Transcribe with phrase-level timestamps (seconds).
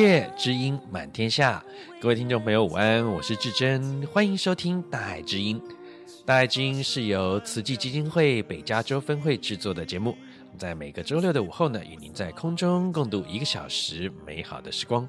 [0.00, 1.60] 界，知音满天下。
[2.00, 5.60] 各位听众朋友，午安，我是志珍，欢迎收听大爱之音。
[6.24, 10.16] 大爱之音是由慈济基金会北加州分会制作的节目，
[10.56, 15.04] 在每个周六的午后呢，与您在空中共度一个小时美好的时光。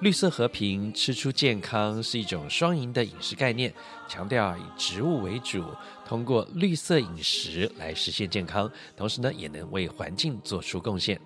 [0.00, 3.70] 绿色和平，吃出健康是一种双赢的饮食概念，
[4.08, 5.62] 强调以植物为主，
[6.08, 11.20] 通过绿色饮食来实现健康，同时呢，也能为环境做出贡献。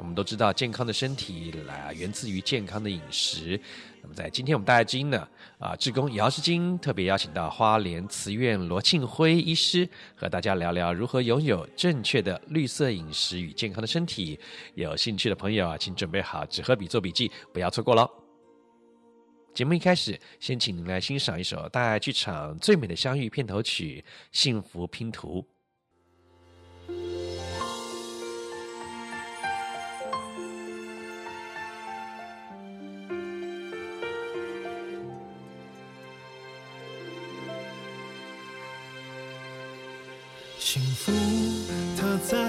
[0.00, 3.60] 我们都知道，健康的身体来源自于健康的饮食。
[4.02, 14.40] 那么，在今天我们大爱知音呢，啊，志工姚诗晶特别邀请到花莲慈院罗庆辉医师，和大家聊聊如何拥有正确的绿色饮食与健康的身体。
[14.74, 18.10] 有兴趣的朋友啊，请准备好纸和笔做笔记，不要错过喽。
[19.52, 25.44] 节目一开始，先请您来欣赏一首大爱剧场《最美的相遇》片头曲《幸福拼图》。
[40.80, 41.12] 幸福
[41.98, 42.39] 它在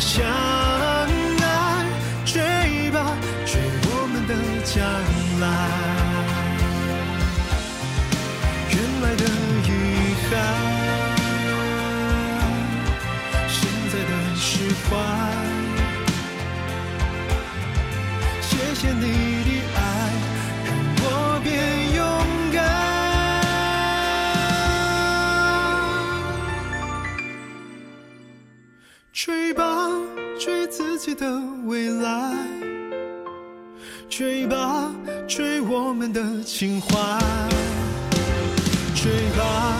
[0.00, 1.84] 相爱，
[2.24, 4.32] 追吧，追我们的
[4.64, 4.76] 将
[5.40, 5.44] 来。
[8.70, 9.24] 原来的
[9.66, 9.68] 遗
[10.30, 10.30] 憾，
[13.48, 13.56] 现
[13.90, 14.46] 在的释
[14.88, 14.90] 怀。
[18.40, 19.04] 谢谢你
[31.14, 32.34] 的未来，
[34.08, 34.92] 追吧，
[35.26, 36.88] 追我们的情怀，
[38.94, 39.76] 追吧，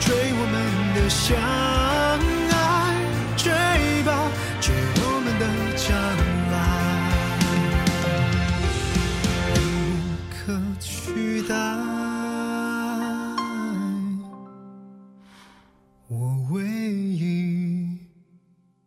[0.00, 0.56] 追我们
[0.94, 1.36] 的相
[2.50, 2.54] 爱，
[3.36, 3.52] 追
[4.04, 5.44] 吧，追我们的
[5.76, 5.88] 将
[6.52, 6.56] 来，
[9.54, 9.56] 无
[10.30, 10.36] 可
[10.80, 11.54] 取代。
[16.08, 16.14] 我
[16.50, 17.98] 唯一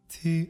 [0.10, 0.50] 的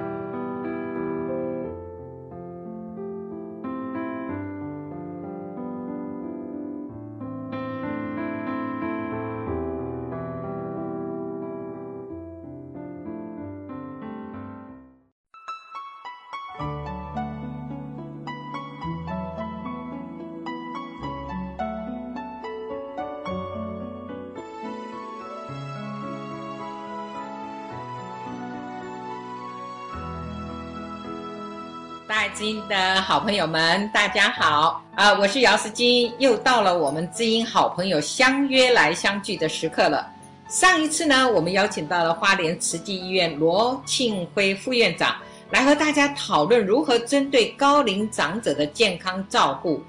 [33.01, 40.07] 好朋友们，大家好啊、我是姚思金，又到了我们知音好朋友相约来相聚的时刻了。
[40.47, 45.15] 上一次呢，我们邀请到了花莲慈济医院罗庆辉副院长
[45.49, 49.81] 来和大家讨论如何针对高龄长者的健康照顾，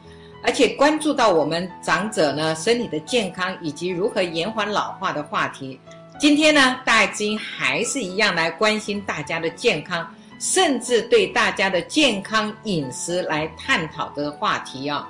[0.43, 5.79] 而且关注到我们长者呢身体的健康以及如何延缓老化的话题。
[6.19, 10.09] 今天呢，大爱知音还是一样来关心大家的健康。
[10.43, 15.09] 甚至对大家的健康饮食来探讨的话题啊、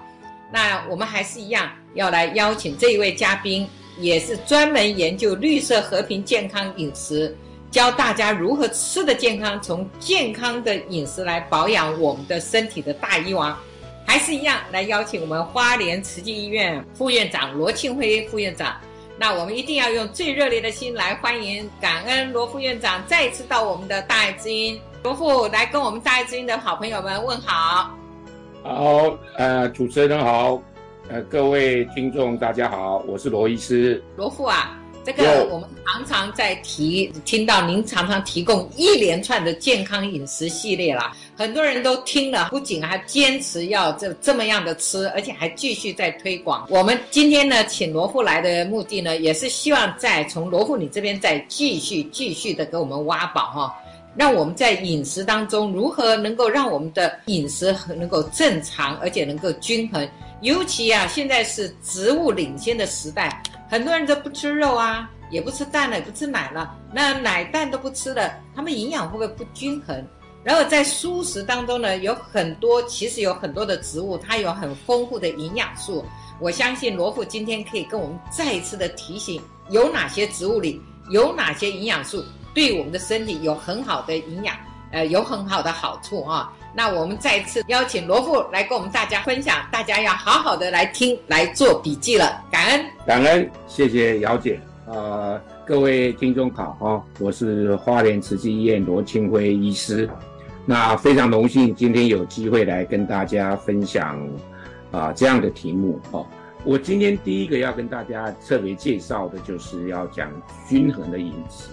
[0.52, 7.34] 那我们还是一样要来邀请这一位嘉宾，也是专门研究绿色和平健康饮食，
[7.70, 13.58] 教大家如何吃的健康，从健康的饮食来保养我们的身体的大医王，
[14.06, 18.78] 还是一样来邀请我们花莲慈济医院副院长罗庆辉副院长。
[19.18, 24.78] 那我们一定要用最热烈的心来欢迎，感恩罗副院长再次到我们的大爱之音。
[25.02, 27.90] 罗富来跟我们大爱知音的好朋友们问好。
[28.62, 30.62] 好，呃，主持人好，
[31.08, 34.00] 呃，各位听众大家好，我是罗医师。
[34.14, 46.64] 罗富啊，这个我们常常在提，听到您常常提供一连串的健康饮食系列啦，很多人都听了，不仅还坚持要这这么样的吃，而且还继续在推广。
[46.70, 53.74] 我们今天呢，请罗富来的目的呢，也是希望再从罗富你这边再继续继续的给我们挖宝哈。
[54.14, 60.08] 让我们在饮食当中如何能够让我们的饮食能够正常，而且能够均衡。
[60.42, 66.76] 尤其啊，现在是植物领先的时代，很多人都不吃肉啊，也不吃蛋了，也不吃奶了。
[66.92, 70.04] 那奶蛋都不吃了，他们营养会不会不均衡？
[70.44, 76.04] 然后在蔬食当中呢，有很多其实有很多的植物，它有很丰富的营养素。
[76.40, 82.24] 我相信罗副今天可以跟我们再一次的提醒，有哪些植物里有哪些营养素。
[82.54, 84.54] 对我们的身体有很好的营养，
[84.90, 86.52] 呃，有很好的好处啊。
[86.74, 92.42] 那我们再次邀请罗富来跟我们大家分享，大家要好好的来听，来做笔记了。
[92.50, 94.58] 感恩，感恩，谢谢姚姐。
[94.86, 100.08] 呃，各位听众好啊，我是花莲慈济医院罗清辉医师。
[100.64, 104.18] 那非常荣幸今天有机会来跟大家分享
[104.90, 106.26] 啊、这样的题目哦。
[106.64, 110.30] 我今天第一个要跟大家特别介绍的就是要讲
[110.68, 111.68] 均衡的饮食。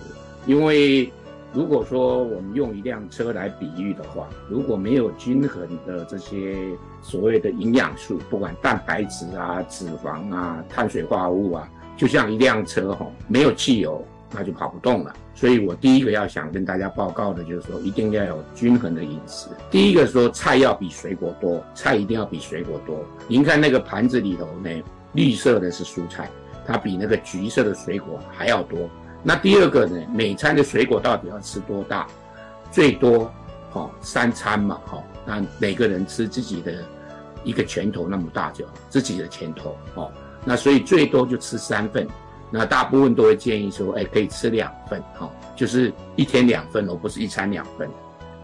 [0.50, 1.13] 因为
[1.53, 6.58] 如果说我们用一辆车来比喻的话，如果没有均衡的这些
[7.03, 15.13] 所谓的营养素，不管蛋白质啊、脂肪啊、碳水化合物啊，就像一辆车哈，没有汽油那就跑不动了。
[15.36, 19.50] 所以我第一个要想跟大家报告的就是说，一定要有均衡的饮食。
[19.70, 23.06] 第一个说菜要比水果多，菜一定要比水果多。
[23.27, 26.27] 您看那个盘子里头呢，绿色的是蔬菜，
[26.65, 28.89] 它比那个橘色的水果还要多。
[29.21, 30.01] 那第二个呢？
[30.13, 32.07] 每餐的水果到底要吃多大？
[32.71, 33.31] 最多，
[33.69, 36.83] 好、哦、三餐嘛，好、哦，那每个人吃自己的
[37.43, 40.11] 一个拳头那么大就好，自己的拳头，哦，
[40.45, 42.07] 那所以最多就吃三份。
[42.51, 47.89] 那大部分都会建议说，哎，可以吃两份，好、哦，就是一天两份，而不是一餐两份。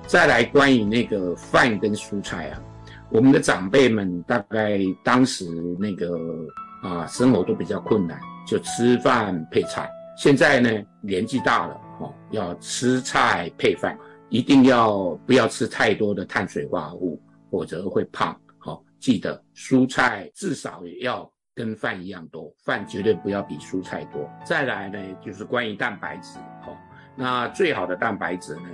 [0.05, 2.62] 再来关于那个饭跟蔬菜啊，
[3.10, 5.46] 我们的长辈们大概当时
[5.79, 6.15] 那个
[6.84, 9.89] 啊生活都比较困难，就吃饭配菜。
[10.15, 10.69] 现在呢，
[11.01, 13.98] 年纪大了，哦，要吃菜配饭，
[14.29, 18.39] 一定要不要吃太多的碳水化合物，否则会胖。
[18.57, 24.29] 好，记得蔬菜至少也要跟饭一样多，饭绝对不要比蔬菜多。
[24.45, 26.75] 再来呢，就是关于蛋白质，好，
[27.15, 28.69] 那最好的蛋白质呢，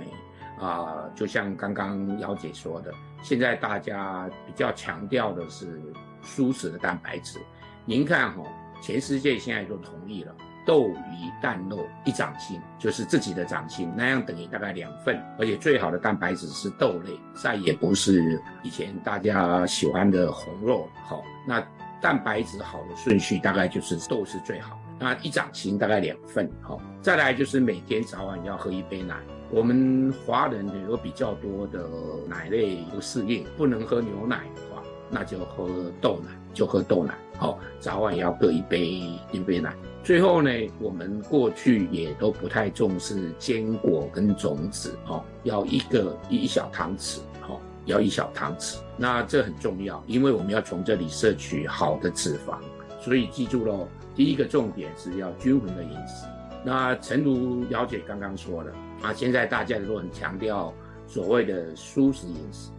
[0.60, 5.82] 啊，就像刚刚姚姐说的，现在大家比较强调的是
[6.22, 7.40] 蔬食的蛋白质。
[7.84, 8.44] 您看哈，
[8.80, 10.32] 全世界现在都同意了。
[10.64, 20.88] 豆、鱼、蛋、肉一掌心，就是自己的掌心，那样等于大概两份，而且最好的蛋白质是豆类，再也不是以前大家喜欢的红肉。
[21.04, 21.62] 好，那
[22.00, 26.50] 蛋白质好的顺序大概就是豆是最好，那一掌心大概两份。
[26.60, 29.16] 好，再来就是每天早晚要喝一杯奶。
[29.50, 31.86] 我们华人有比较多的
[32.26, 35.68] 奶类不适应，不能喝牛奶的话，那就喝
[36.00, 37.14] 豆奶，就喝豆奶。
[37.42, 39.74] 哦，早晚要各一杯一杯奶。
[40.04, 47.18] 最后呢，我们过去也都不太重视坚果跟种子，哦，要一个一小汤匙，
[47.48, 48.78] 哦，要一小汤匙。
[48.96, 52.58] 那这很重要，因为我们要从这里摄取好的脂肪，
[53.00, 56.26] 所以记住喽，第一个重点是要均衡的饮食。
[56.64, 58.72] 那陈如姚姐刚刚说的
[59.02, 60.72] 啊，现在大家都很强调
[61.06, 62.70] 所谓的舒适饮食，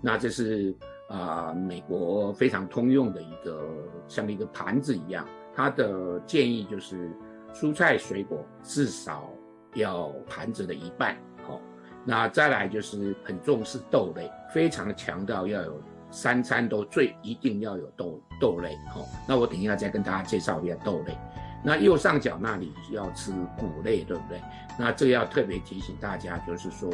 [0.00, 0.72] 那这是。
[1.12, 3.68] 啊、美国非常通用的一个
[4.08, 7.10] 像一个盘子一样，它的建议就是
[7.52, 9.28] 蔬菜水果至少
[9.74, 11.14] 要盘子的一半。
[11.46, 11.60] 好、
[12.02, 15.78] 那再来就是很重视豆类，非常强调要有
[16.10, 18.74] 三餐都最一定要有豆豆类。
[18.94, 21.14] 好、那我等一下再跟大家介绍一下豆类。
[21.62, 24.40] 那右上角那里要吃谷类，对不对？
[24.78, 26.90] 那这个要特别提醒大家，就是说。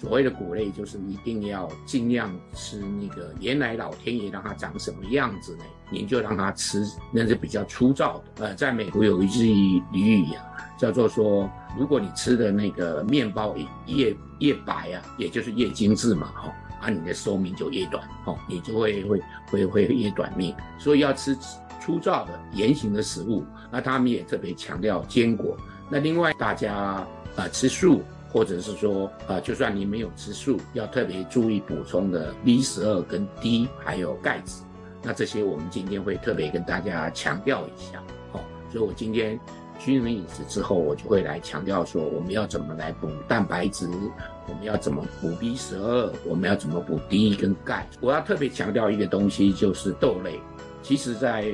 [0.00, 5.64] 所谓的谷类，就是一定要尽量吃那个原来老天爷让它长什么样子呢？
[5.90, 8.46] 您就让它吃，那是比较粗糙的。
[8.46, 9.46] 呃，在美国有一句
[9.92, 10.44] 俚语啊，
[10.78, 20.54] 叫做说，如果你吃的那个面包越越白啊，也就是越精致嘛，哈，啊，你的寿命就越短，哈，你就会会会会越短命。
[20.78, 21.36] 所以要吃
[21.80, 23.44] 粗糙的圆形的食物。
[23.72, 25.56] 那他们也特别强调坚果。
[25.90, 28.00] 那另外大家啊、吃素。
[28.30, 34.62] 或者是说，啊、就算你没有吃素，要特别注意补充的 B 十二跟 D，还有钙质。
[35.02, 38.42] 那这些我们今天会特别跟大家强调一下，好、哦。
[38.70, 39.38] 所以我今天
[39.78, 43.88] 均衡饮食之后，我就会来强调说，我们要怎么来补蛋白质，
[44.48, 47.88] 我们要怎么补 B 十二，我们要怎么补 D 跟钙。
[48.00, 50.40] 我要特别强调一个东西，就是豆类。
[50.82, 51.44] 其实，在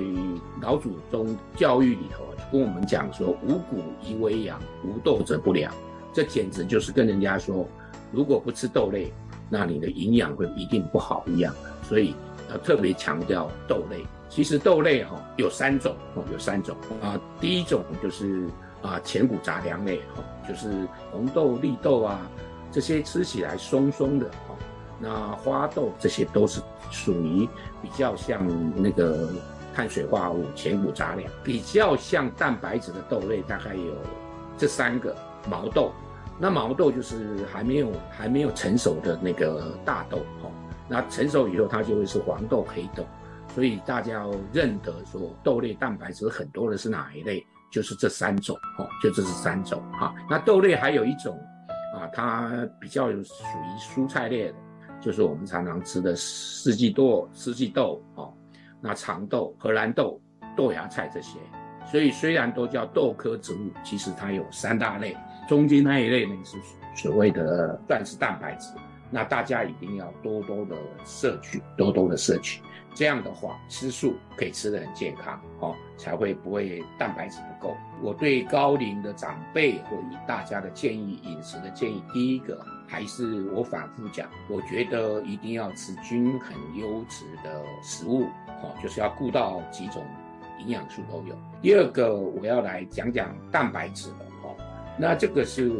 [0.60, 5.72] 老祖宗教育里头，就跟我们讲说，五谷宜为养，无豆则不良。
[6.14, 7.68] 这简直就是跟人家说，
[8.12, 9.12] 如果不吃豆类，
[9.50, 11.52] 那你的营养会一定不好一样。
[11.82, 12.14] 所以
[12.50, 14.06] 要特别强调豆类。
[14.30, 17.20] 其实豆类哈有三种哦，有三种啊。
[17.40, 18.48] 第一种就是
[18.82, 22.20] 啊全谷杂粮类哈，就是红豆、绿豆啊
[22.72, 24.56] 这些吃起来松松的哈。
[24.98, 27.48] 那花豆这些都是属于
[27.82, 28.40] 比较像
[28.74, 29.28] 那个
[29.74, 33.92] 碳水化合物全谷杂粮，比较像蛋白质的豆类大概有
[34.56, 35.14] 这三个
[35.48, 35.92] 毛豆。
[36.38, 40.50] 那毛豆就是还没有还没有成熟的那个大豆哈，
[40.88, 43.04] 那成熟以后它就会是黄豆、黑豆，
[43.54, 50.12] 所以大家要认得说豆类蛋白质很多的是哪一类，就是这三种哦，就这是三种哈。
[50.28, 51.38] 那豆类还有一种
[51.96, 54.54] 啊，它比较有属于蔬菜类的，
[55.00, 58.34] 就是我们常常吃的四季豆、四季豆哦，
[58.80, 60.20] 那长豆、荷兰豆、
[60.56, 61.38] 豆芽菜这些。
[61.86, 65.16] 所以虽然都叫豆科植物，其实它有三大类。
[65.48, 66.56] 中间那一类呢是
[66.94, 68.70] 所谓的断食蛋白质，
[69.10, 72.62] 那大家一定要多多的摄取，多多的摄取，
[72.94, 77.76] 这样的话吃素可以吃得很健康，哦，才会不会蛋白质不够。
[78.02, 88.24] 我对高龄的长辈或以大家的建议，饮食的建议，第一个还是我反复讲，我觉得一定要吃均衡优质的食物，
[88.62, 90.04] 哦，就是要顾到几种
[90.60, 91.36] 营养素都有。
[91.60, 94.16] 第二个我要来讲讲蛋白质了。
[94.96, 95.70] 那这个是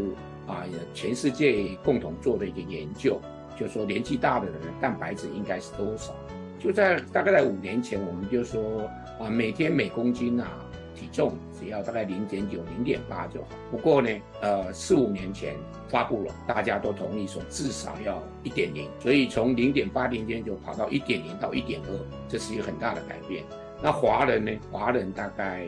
[0.46, 3.20] 啊，全世界共同做的一个研究，
[3.56, 6.14] 就是说年纪大的人蛋白质应该是多少？
[6.58, 8.82] 就在大概在五年前，我们就说
[9.20, 10.48] 啊，每天每公斤啊
[10.94, 13.48] 体重只要大概零点九、零点八就好。
[13.70, 14.10] 不过呢，
[14.42, 15.54] 呃，四五年前
[15.88, 21.90] 发布了，大家都同意说至少要一点零，所以从零点八、零点九跑到一点零到一点二，
[22.28, 23.44] 这是一个很大的改变。
[23.82, 24.52] 那华人呢？
[24.72, 25.66] 华人大概。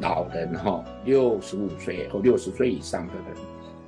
[0.00, 3.36] 老人哈，六十五岁或六十岁以上的人，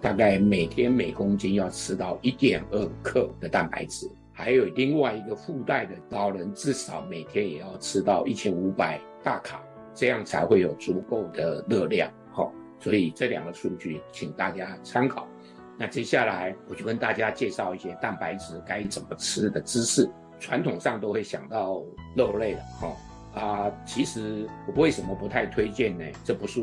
[0.00, 4.11] 大概每天每公斤要吃到一点二克的蛋白质。
[4.33, 9.62] 还有另外一个附带的，老人至少每天也要吃到一千五百大卡，
[9.95, 12.11] 这样才会有足够的热量。
[12.33, 15.29] 哈，所以这两个数据，请大家参考。
[15.76, 20.11] 那接下来我就跟大家介绍一些蛋白质该怎么吃的知识。
[20.38, 21.83] 传统上都会想到
[22.17, 22.97] 肉类了，哈。
[23.34, 26.04] 啊、其实我为什么不太推荐呢？
[26.25, 26.60] 这不是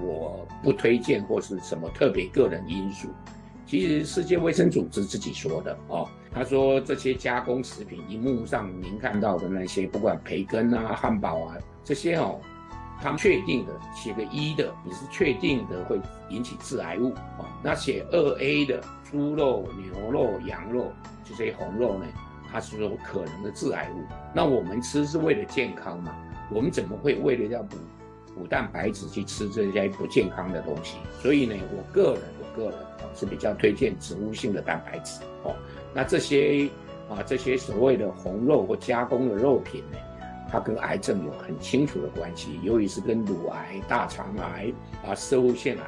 [0.00, 3.08] 我不推荐或是什么特别个人因素。
[3.66, 12.40] 其实世界卫生组织自己说的哦，他说这些加工食品，荧幕上您看到的那些，不管培根啊、汉堡啊这些哦，
[13.02, 16.00] 他们确定的写个一的，你是确定的会
[16.30, 17.44] 引起致癌物哦。
[17.62, 20.90] 那写二 A 的猪肉、牛肉、羊肉
[21.24, 22.06] 这些红肉呢？
[22.50, 24.02] 它是有可能的致癌物，
[24.34, 26.14] 那我们吃是为了健康嘛？
[26.50, 27.76] 我们怎么会为了要补
[28.34, 30.96] 补蛋白质去吃这些不健康的东西？
[31.20, 32.78] 所以呢，我个人我个人
[33.14, 35.54] 是比较推荐植物性的蛋白质哦。
[35.94, 36.68] 那这些
[37.10, 39.98] 啊，这些所谓的红肉或加工的肉品呢，
[40.50, 44.72] 它跟癌症有很清楚的关系，尤其是跟乳癌、大肠癌
[45.06, 45.84] 啊、摄护腺癌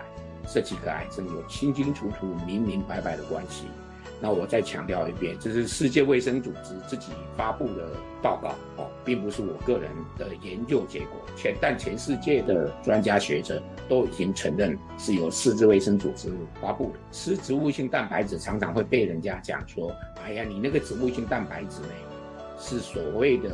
[0.52, 3.66] 这几个癌症有清清楚楚、明明白白的关系。
[4.20, 7.88] 那我再强调一遍，这是世界卫生组织自己发布的
[8.22, 11.08] 报告哦，并不是我个人的研究结果。
[11.36, 16.98] 全但全世界的专家学者都已经承认是由世界卫生组织发布的。
[17.10, 19.90] 吃植物性蛋白质常常会被人家讲说
[20.22, 21.88] ：“哎呀，你那个植物性蛋白质呢，
[22.58, 23.50] 是所谓的。”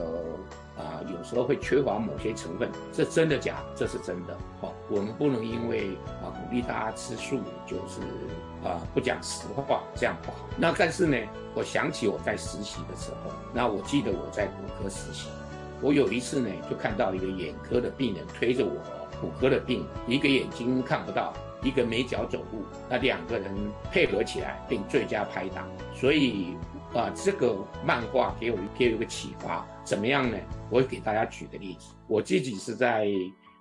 [0.77, 3.63] 啊，有时候会缺乏某些成分，这真的假？
[3.75, 4.37] 这是真的。
[4.61, 8.01] 好，我们不能因为啊鼓励大家吃素，就是
[8.63, 10.39] 啊不讲实话，这样不好。
[10.59, 11.17] 那但是呢，
[11.55, 15.29] 我想起我在实习的时候，那我记得我在骨科实习，
[15.81, 18.73] 我有一次呢就看到一个眼科的病人推着我
[19.21, 23.51] 骨科的病人，一个眼睛看不到，一个没脚走路，那两个人
[23.91, 26.55] 配合起来并最佳拍档，所以。
[26.95, 27.55] 啊，这个
[27.85, 30.37] 漫画给我给我一个启发，怎么样呢？
[30.69, 33.07] 我给大家举个例子，我自己是在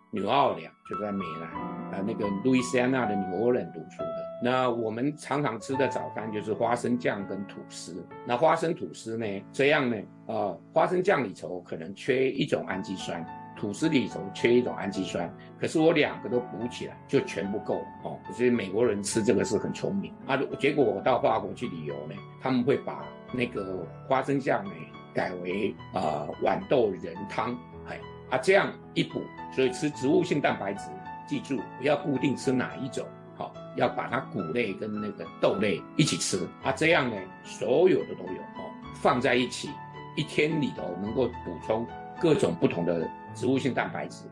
[0.10, 4.16] 纽奥良，就在美兰啊，那个路易斯安那的纽奥良读书的。
[4.44, 8.04] 那我们常常吃的早餐就是花生酱跟吐司。
[8.26, 13.24] 那花生吐司呢，这样呢，啊，花生酱里头可能缺一种氨基酸。
[13.58, 18.20] 吐司里头缺一种氨基酸，可是我两个都补起来就全部够哦。
[18.34, 20.38] 所以美国人吃这个是很聪明啊。
[20.60, 24.72] 结果我到法国去旅游呢，他们会把那个花生酱呢
[25.16, 27.58] 改为啊、呃、豌豆仁汤，
[27.88, 29.22] 哎啊这样一补，
[29.56, 30.90] 所以吃植物性蛋白质，
[31.28, 38.70] 记住不要固定吃哪一种，好、要把它谷类跟那个豆类一起吃啊，这样呢所有的都有哦，
[39.02, 39.70] 放在一起，
[40.16, 41.88] 一天里头能够补充
[42.22, 43.10] 各种不同的。
[43.36, 44.24] 植物性蛋白质，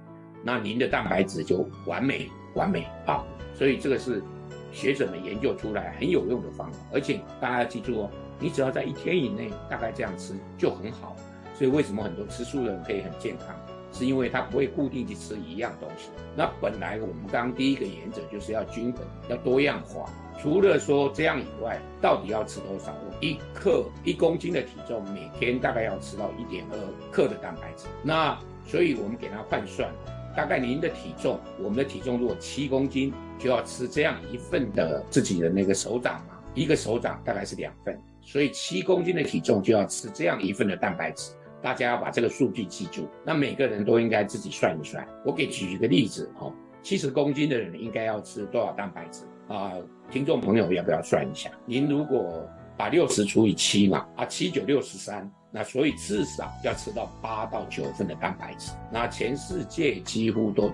[0.46, 3.22] 那您的蛋白质就完美完美啊！
[3.54, 4.24] 所以这个是
[4.72, 8.10] 学者们研究出来很有用的方法，而且大家记住哦，
[8.44, 11.16] 你只要在一天以内大概这样吃就很好。
[11.56, 13.56] 所以为什么很多吃素的人可以很健康，
[13.94, 16.10] 是因为他不会固定去吃一样东西。
[16.36, 20.10] 那本来我们刚刚第一个原则就是要均衡，要多样化。
[20.42, 22.94] 除了说这样以外，到底要吃多少？
[23.22, 26.78] 一克一公斤的体重，每天大概要吃到一点二
[27.12, 27.86] 克的蛋白质。
[28.02, 29.90] 那所以我们给他换算，
[30.36, 41.32] 大概您的体重，我们的体重如果七公斤，就要吃这样一份的自己的那个手掌嘛，一个手掌大概是两份，所以七公斤的体重就要吃这样一份的蛋白质。
[41.62, 45.08] 大家要把这个数据记住，那每个人都应该自己算一算。
[45.26, 49.74] 我给举一个例子哦，七十公斤的人应该要吃多少蛋白质啊？
[50.12, 51.50] 听众朋友要不要算一下？
[51.66, 55.32] 您如果把六十除以七嘛，啊，七九六十三。
[55.56, 58.72] 那所以至少要吃到八到九份的蛋白质。
[58.92, 60.70] 那全世界几乎都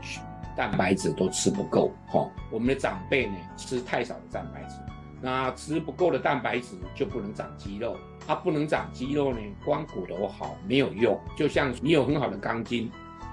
[0.56, 2.32] 蛋白质都吃不够，哈。
[2.50, 4.76] 我们的长辈呢吃太少的蛋白质，
[5.22, 12.90] 那吃不够的蛋白质就不能长肌肉，它不能长肌肉呢，光骨头好没有用，就像你有很好的钢筋，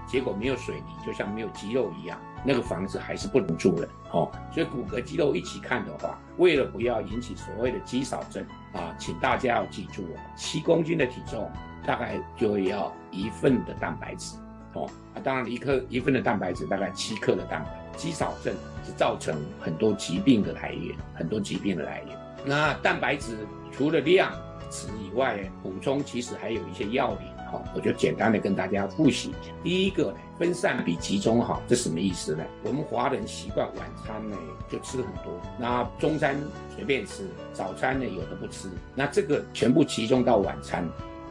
[0.07, 2.19] 结果没有水泥，就像没有肌肉一样。
[2.45, 11.51] 那个房子还是不能住的哦，所以骨骼肌肉一起看的话，为了不要引起所谓的肌少症啊，请大家要记住哦，七公斤的体重
[11.85, 14.37] 大概就要一份的蛋白质
[14.77, 22.17] 哦，啊，当然一克一份的蛋白质大概七克的蛋白，肌少症是造成很多疾病的来源，很多疾病的来源。
[22.45, 23.39] 那蛋白质
[23.73, 24.33] 除了量
[24.71, 27.21] 质以外，补充其实还有一些要领。
[27.49, 29.53] 好，我就简单的跟大家复习一下。
[29.63, 32.45] 第一个呢，分散比集中好，这什么意思呢？
[32.65, 34.37] 我们华人习惯晚餐呢
[34.69, 36.37] 就吃很多，那中餐
[36.75, 40.85] 随便吃，早餐呢有的不吃，那这个全部集中到晚餐，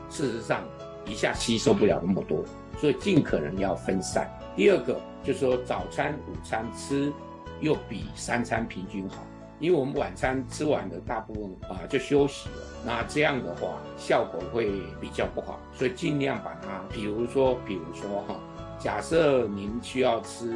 [0.10, 0.64] 事实上
[1.06, 2.46] 一下吸收不了那么多，
[2.78, 4.30] 所以尽可能要分散。
[4.56, 7.12] 第二个就是说早餐、午餐吃
[7.60, 9.24] 又比三餐平均好。
[9.58, 18.36] 因为我们晚餐吃完的大部分啊就休息了，那这样的话效果会比较不好，所以尽量把它，比如说，比如说哈，
[18.78, 20.54] 假设您需要吃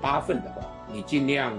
[0.00, 1.52] 八份的话，你尽量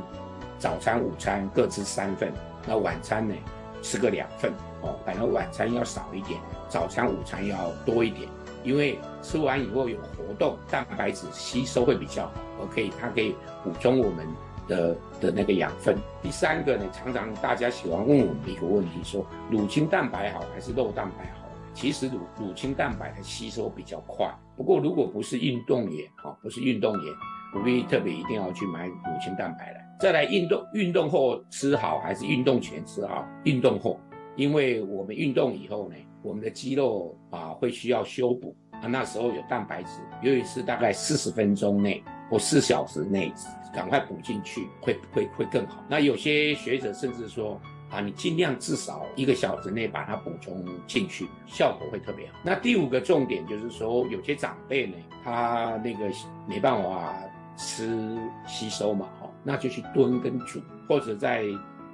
[0.60, 2.34] 早餐、午餐各吃三份，
[2.68, 3.34] 那晚餐呢
[3.82, 8.28] 吃个两份哦，反正晚餐要少一点，早餐、午餐要多一点，
[8.68, 14.28] 因为吃完以后有活动，蛋白质吸收会比较好，OK，它可以补充我们。
[14.68, 15.98] 的的那个养分。
[16.22, 21.48] 第三个呢，常常大家喜欢问我们一个问题，说乳清蛋白好还是肉蛋白好？
[21.74, 24.30] 其实乳乳清蛋白的吸收比较快。
[24.58, 27.14] 不过如果不是运动员，哈，不是运动员，
[27.54, 29.98] 不必特别一定要去买乳清蛋白来。
[30.02, 33.26] 再来运动运动后吃好还是运动前吃好？
[33.46, 33.98] 运动后，
[34.36, 43.34] 因为我们运动以后呢，我们的肌肉啊会需要修补啊，那时候有蛋白质，尤其是大概四十分钟内或四小时内。
[43.74, 45.84] 赶快补进去会会会更好。
[45.88, 52.40] 那有些学者甚至说，啊，你尽量至少一个小时内把它补充进去，效果会特别好。
[52.44, 56.10] 那第五个重点就是说，有些长辈呢，他那个
[56.48, 57.14] 没办法
[57.56, 61.44] 吃吸收嘛，哈，那就去炖跟煮，或者在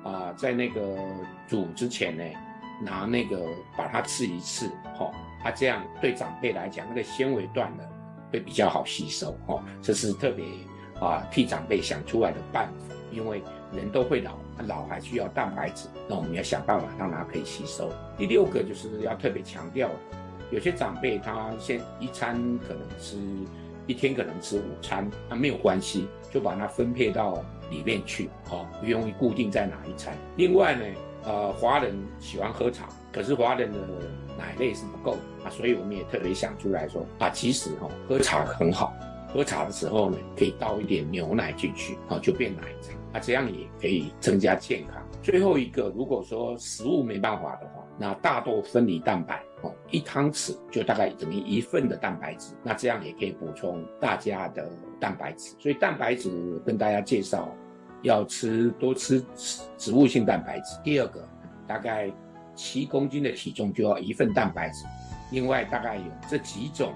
[0.03, 0.97] 啊在那个
[1.49, 2.23] 煮之前呢，
[2.83, 3.39] 拿那个
[3.77, 4.67] 把它刺一刺，
[4.97, 7.89] 哈，它这样对长辈来讲，那个纤维断了
[8.31, 10.45] 会比较好吸收，哈，这是特别
[10.99, 13.41] 啊替长辈想出来的办法，因为。
[13.75, 17.91] 人都会老，老还需要蛋白质，那我们要想办法让它可以吸收。
[18.15, 19.89] 第六个就是要特别强调，
[20.51, 23.17] 有些长辈他先一餐可能吃
[23.87, 30.15] 一天可能吃午餐，那没有关系，就把它分配到里面去，好，不用固定在哪一餐。
[30.35, 30.85] 另外呢，
[31.25, 33.79] 呃，华人喜欢喝茶，可是华人的
[34.37, 38.93] 奶类是不够啊，所以我们也特别想出来说啊，其实哈喝茶很好，
[39.33, 42.93] 喝茶的时候呢可以倒一点牛奶进去，好，就变奶茶。
[43.13, 44.99] 那这样也可以增加健康。
[45.21, 52.55] 最后一个，如果说食物没办法的话，那大豆分离蛋白哦，一汤匙就大概等于一份的蛋白质。
[52.63, 54.67] 那这样也可以补充大家的
[54.99, 55.55] 蛋白质。
[55.59, 57.55] 所以蛋白质跟大家介绍，
[58.03, 59.25] 要吃多吃
[59.75, 60.77] 植物性蛋白质。
[60.83, 61.27] 第二个，
[61.65, 62.11] 大概
[62.53, 64.85] 七公斤的体重就要一份蛋白质。
[65.31, 66.93] 另外大概有这几种。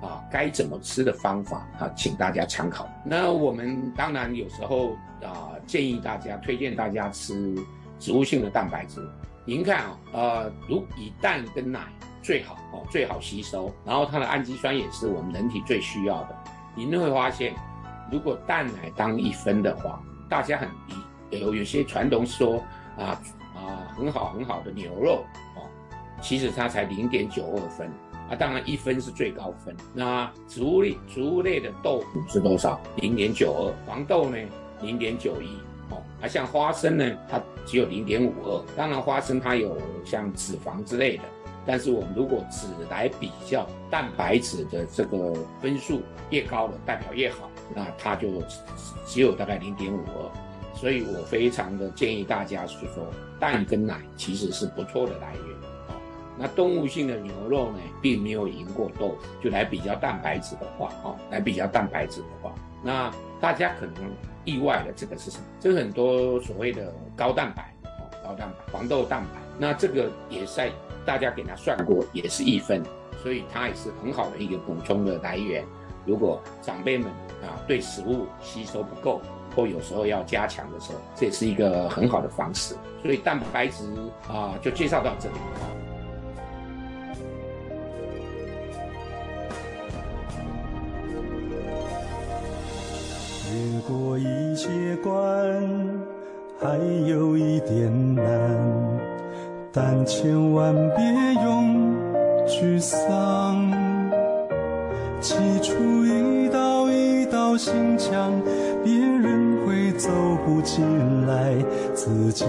[0.00, 2.88] 啊，该怎么吃的方法啊，请大家参考。
[3.04, 4.92] 那我们当然有时候
[5.24, 7.52] 啊，建议大家推荐大家吃
[7.98, 9.04] 植物性的蛋白质。
[9.44, 11.80] 您看啊，呃，如以蛋跟奶
[12.22, 13.74] 最好哦，最好吸收。
[13.84, 16.36] 然后它的氨基酸也是我们人体最需要的。
[16.76, 17.52] 您会发现，
[18.08, 21.38] 如果蛋奶当一分的话，大家很低。
[21.38, 22.58] 有有些传统说
[22.96, 23.20] 啊
[23.54, 25.24] 啊很好很好的牛肉
[25.56, 25.62] 哦，
[26.22, 27.90] 其实它才零点九二分。
[28.30, 29.74] 啊，当然一分是最高分。
[29.94, 32.78] 那植物类植物类的豆腐是多少？
[32.96, 33.72] 零点九二。
[33.86, 34.36] 黄豆呢？
[34.82, 35.58] 零点九一。
[35.90, 38.62] 哦，啊，像花生呢，它只有零点五二。
[38.76, 41.22] 当然，花生它有像脂肪之类的，
[41.64, 48.28] 但是我们如果只来比较蛋白质的这个分数越高的代表越好，那它就
[49.06, 50.30] 只有大概零点五二。
[50.74, 53.04] 所以我非常的建议大家是说，
[53.40, 55.56] 蛋跟奶其实是不错的来源。
[56.40, 59.18] 那动物性的牛肉呢，并没有赢过豆。
[59.42, 63.94] 就来比较蛋白质的话，哦，来比较蛋白质的话，那大家可能
[64.44, 65.44] 意外的这个是什么？
[65.58, 70.70] 这很多所谓的高蛋白，哦，高蛋白黄豆蛋白，那这个也在
[71.04, 72.84] 大家给他算过，也是一分，
[73.20, 75.64] 所以它也是很好的一个补充的来源。
[76.08, 77.06] 如果长辈们
[77.42, 79.20] 啊对食物吸收不够，
[79.54, 82.74] 或有时候要加强的时候，这也是一个很好的方式。
[83.02, 83.84] 所以蛋白质
[84.26, 85.34] 啊，就介绍到这里。
[93.52, 95.14] 越过一些关，
[96.58, 98.24] 还有一点难，
[99.70, 101.04] 但千万别
[101.42, 101.94] 用
[102.46, 103.98] 沮丧。
[105.20, 105.97] 砌出
[107.58, 108.40] 心墙，
[108.84, 110.08] 别人会走
[110.46, 111.56] 不进来，
[111.92, 112.44] 自己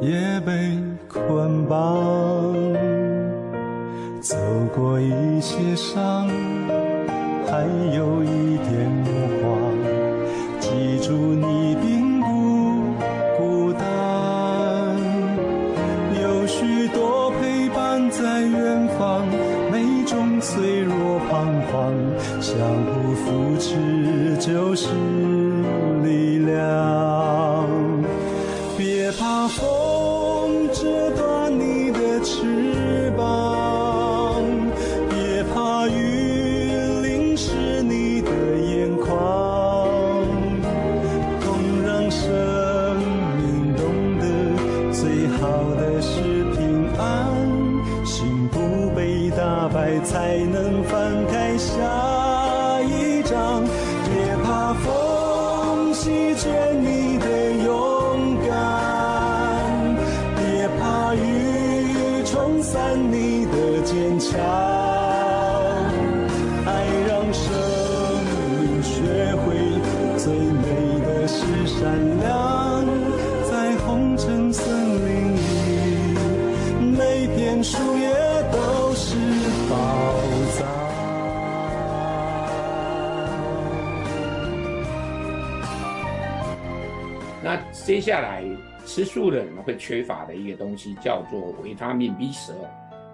[0.00, 0.78] 也被
[1.12, 2.54] 捆绑。
[4.20, 4.36] 走
[4.74, 6.28] 过一些伤。
[7.50, 7.64] 还
[7.96, 8.88] 有一点
[9.40, 9.48] 谎，
[10.60, 11.67] 记住你
[24.58, 25.17] 就是
[87.88, 88.44] 接下来
[88.84, 92.58] 吃素的人会缺乏的一个东西叫做维他命 B 十二，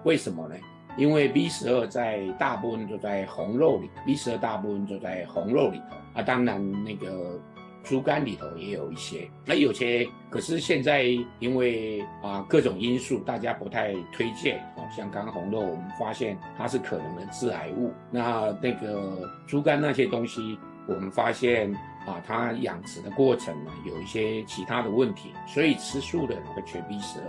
[0.03, 0.55] 为什么呢？
[0.97, 6.21] 因为 B 十二在大部分都在红肉里，B 十二大部分都在红肉里头啊。
[6.21, 7.39] 当然那个
[7.85, 9.29] 猪肝里头也有一些。
[9.45, 11.05] 那有些可是现在
[11.39, 14.83] 因为啊各种因素，大家不太推荐哦。
[14.93, 17.93] 像刚红肉，我们发现它是可能的致癌物。
[18.11, 21.73] 那那个猪肝那些东西，我们发现
[22.05, 27.25] 啊，它养殖的过程呢有一些其他的问题，所以吃素的人会缺 B 十二。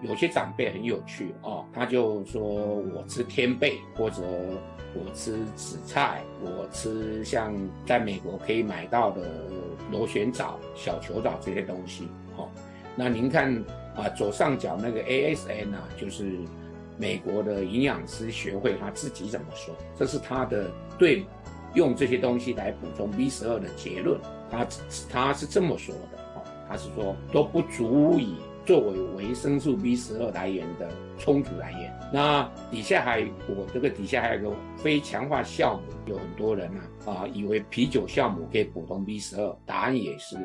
[0.00, 4.22] 有些长辈很有趣哦，他就说我吃天贝，或者
[4.94, 7.52] 我吃紫菜，我吃像
[7.84, 9.22] 在美国可以买到的
[9.90, 12.08] 螺旋藻、小球藻这些东西。
[12.36, 12.48] 哦，
[12.94, 13.52] 那您看
[13.96, 16.38] 啊，左上角那个 ASN 啊，就是
[16.96, 19.74] 美国的营养师学会他自己怎么说？
[19.96, 21.26] 这是他的对
[21.78, 24.20] 用这些东西来补充 B 十二的结论。
[24.50, 24.66] 他
[25.08, 28.36] 他是这么说的哦，他是说都不足以。
[28.66, 40.36] 作为维生素 B 十二来源的充足来源，那底下还我这个底下还有个非强化酵母，有很多人呢啊，以为啤酒酵母可以补充 B 十二，答案也是，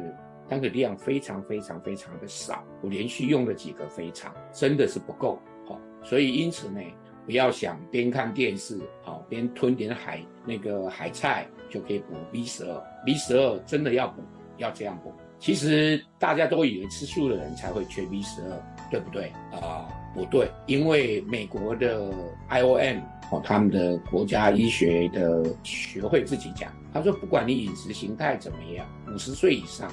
[0.48, 2.64] 但是量非常非常非常的少。
[2.82, 5.38] 我连续用了几个非常，真的是不够。
[5.68, 6.80] 好，所以因此呢，
[7.26, 14.22] 不要想边看电视好边吞点海那个海菜就可以补 B 十二，B 十二真的要补，
[14.58, 15.14] 要这样补。
[15.40, 19.88] 其实大家都以为吃素的人才会缺 B 十二，对不对啊？
[20.14, 22.12] 不对，因为美国的
[22.50, 29.92] IOM 哦，他们的国家医学的学会自己讲，他说不管你饮食形态怎么样，五十岁以上，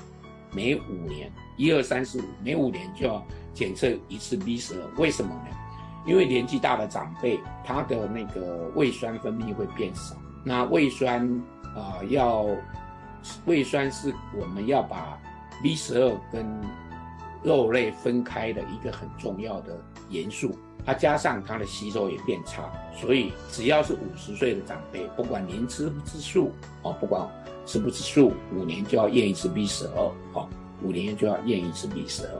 [0.53, 4.87] 每五年一二三四五，每五年就要检测一次 B 十二。
[4.99, 5.57] 为什么呢？
[6.07, 11.29] 因为年纪大的长辈，他的那个胃酸分泌会变少，那胃酸
[11.77, 12.47] 啊，要
[13.45, 15.19] 胃酸是我们要把
[15.63, 16.47] B 十二跟
[17.43, 26.51] 肉类分开的一个很重要的元素，它加上它的吸收也变差，所以只要是五十岁的长辈，不管您吃不吃素
[26.83, 27.29] 哦，不管
[27.67, 30.49] 吃不吃素，五年就要验一次 B 十二哦，
[30.83, 32.33] 五年就要验一次 B 十二。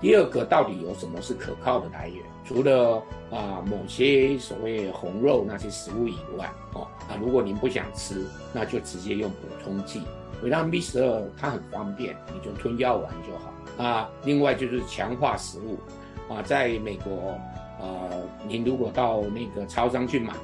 [0.00, 2.23] 第二个到底有什么是可靠的来源？
[2.44, 10.02] 除了啊某些所谓红肉那些食物以外哦，那如果您不想吃，那就直接用补充剂。
[10.42, 14.10] 维他命 B 十二它很方便，你就吞药丸就好啊。
[14.24, 15.78] 另外就是强化食物
[16.32, 17.30] 啊，在美国
[17.80, 18.10] 啊，
[18.46, 20.34] 您如果到那个超商去买，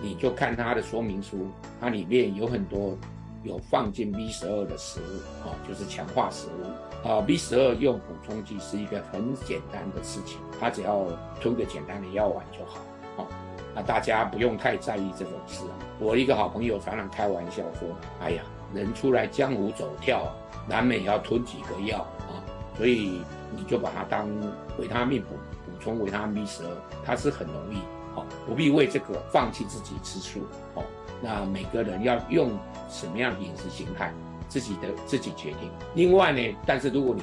[0.00, 2.96] 你就看它的说明书，它里面有很多
[3.42, 7.20] 有放进 B 十二的食物啊，就是强化食物啊。
[7.20, 11.06] B 十二用补充剂是一个很简单的事情，它只要
[11.40, 12.80] 吞个简单的药丸就好
[13.22, 13.28] 啊。
[13.74, 15.74] 那大家不用太在意这种事啊。
[15.98, 17.88] 我一个好朋友常常开玩笑说
[18.20, 18.42] ：“哎呀。”
[18.74, 20.34] 人出来江湖走跳，
[20.66, 22.40] 难免要吞几个药啊，
[22.74, 23.20] 所以
[23.54, 24.26] 你就把它当
[24.78, 25.34] 维他命补
[25.66, 26.70] 补充维他命 B 十二，
[27.04, 27.76] 它是很容易，
[28.14, 30.40] 好，不必为这个放弃自己吃素，
[30.74, 30.82] 哦，
[31.22, 32.50] 那每个人要用
[32.88, 34.12] 什么样的饮食形态，
[34.48, 35.70] 自己的自己决定。
[35.94, 37.22] 另外呢，但是如果你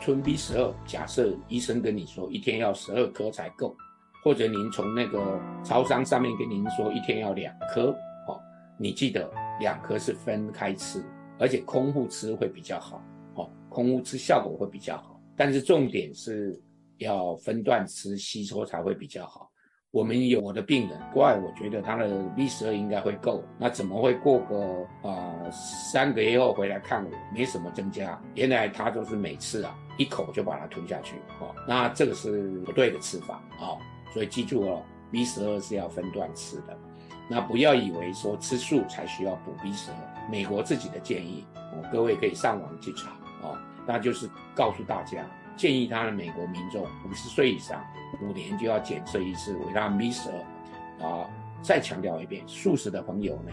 [0.00, 3.76] 吞 B 十二，假设医生跟你说一天要十二颗才够，
[4.22, 7.90] 或者您从那个超商上面跟您说一天要两颗，
[8.26, 8.40] 哦，
[8.78, 9.30] 你记得。
[9.60, 11.00] 两颗是分开吃，
[11.38, 13.00] 而且空腹吃会比较好，
[13.36, 15.20] 哦，空腹吃效果会比较好。
[15.36, 16.60] 但是重点是
[16.98, 19.48] 要分段吃，吸收才会比较好。
[19.94, 28.20] 我们有我的病人，怪我觉得他的 B 十二应该会够，那怎么会过个啊、三个月后回来看我，没什么增加？
[28.34, 33.78] 原来他就是每次啊一口就把它吞下去，哦，那这个是不对的吃法，哦，
[34.12, 36.76] 所以记住哦，B 十二是要分段吃的。
[37.28, 43.56] 那不要以为说吃素才需要补 B 十二，美国自己的建议，哦，各位可以上网去查哦。
[43.86, 45.24] 那就是告诉大家，
[45.56, 47.84] 建议他的美国民众五十岁以上，
[48.22, 51.30] 五年就要检测一次维他命 B 十二啊。
[51.62, 53.50] 再强调一遍，素食的朋友呢，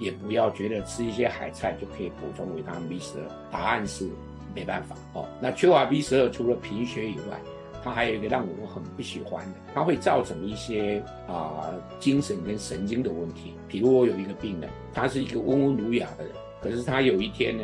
[0.00, 4.08] 也不要觉得吃一些海菜就可以补充维他命 B 十二，答案是
[4.52, 5.28] 没办法哦。
[5.40, 7.40] 那缺乏 B 十二，除了贫血以外，
[7.84, 13.54] 它还有一个让我们很不喜欢的，它会造成一些啊、精神跟神经的问题。
[13.68, 17.62] 比如我有一个病人，他是一个温文儒雅的人，可是他有一天呢，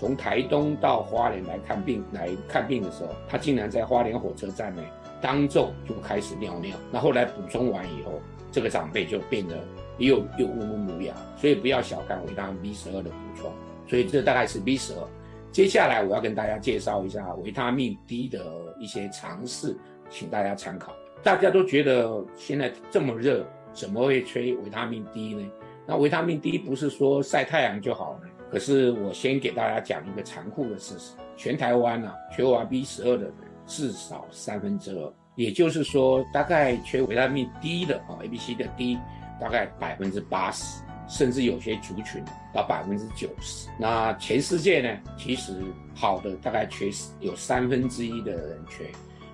[0.00, 4.82] 从台东到花莲来看病，来看病的时候，他竟然在花莲火车站呢，
[5.20, 6.74] 当众就开始尿尿。
[6.90, 8.18] 那后来补充完以后，
[8.50, 9.62] 这个长辈就变得
[9.98, 11.14] 又又温文儒雅。
[11.36, 13.52] 所以不要小看维他命 B 十二的补充。
[13.86, 15.06] 所以这大概是 B 十二。
[15.52, 18.42] 接下来我要跟大家介绍一下维他命 D 的
[18.78, 19.76] 一些常识，
[20.08, 20.94] 请大家参考。
[21.22, 25.46] 大家都觉得现在这么热，怎么会缺维他命 D 呢？
[25.86, 28.20] 那维他命 D 不是说晒太阳就好了？
[28.50, 33.34] 可是我先给大家讲一个残酷的事实：全台湾啊，缺乏 B 十二的人
[33.66, 38.98] 至少三分之二，也就是说，大概缺维他命 D 的啊，A、B、C 的 D，
[39.40, 40.82] 大概百分之八十。
[41.08, 43.68] 甚至有些族群到百分之九十。
[43.76, 45.60] 那全世界呢，其实
[45.92, 48.88] 好的大概缺有三分之一的人缺，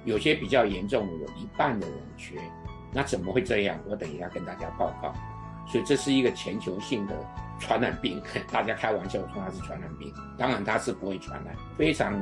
[0.06, 2.36] 有些比较严重的有一半的人缺。
[2.94, 3.78] 那怎么会这样？
[3.90, 5.12] 我等一下跟大家报告。
[5.66, 7.14] 所以这是一个全球性的
[7.58, 12.12] 传染病， 大家开玩笑说它是传染病，当然它是不会传染，非常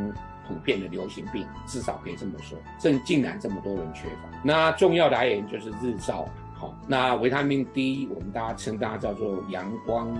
[0.48, 2.58] 普遍的流行病，至少可以这么说。
[2.80, 6.28] 正竟然这么多人缺乏，那重要来源就是日照。
[6.54, 10.16] 好，那维他命 D 我们大家称它叫做阳光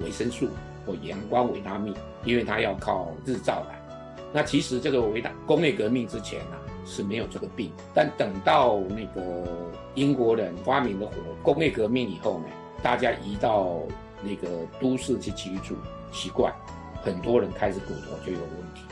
[0.00, 0.48] 维生素
[0.86, 3.78] 或阳光维他命，因为它要靠日照来。
[4.32, 6.58] 那其实这个维他工业革命之前、啊？
[6.86, 12.44] 是没有这个病，但等到那个英国人发明了火，工业革命以后呢，
[12.84, 13.78] 大家移到
[14.22, 14.46] 那个
[14.78, 15.74] 都市去居住，
[16.12, 16.52] 习惯，
[17.02, 18.82] 很多人开始骨头就有问题，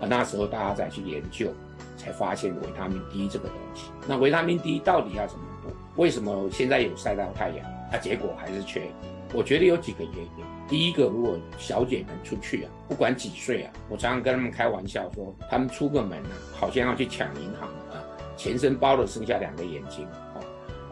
[0.00, 1.52] 啊，那时候大家再去研究，
[1.98, 3.90] 才发现维他命 D 这个东西。
[4.08, 5.68] 那维他命 D 到底要怎么补？
[6.00, 8.90] 为什么现在有晒到太阳，那结果还是缺？
[9.34, 10.44] 我觉得有几个原因。
[10.66, 18.00] 第一个，如果小姐们出去啊，不管几岁啊，我常常跟他们开玩笑说，他们出个门啊，好像要去抢银行啊，
[18.34, 20.40] 全身包了剩下两个眼睛啊，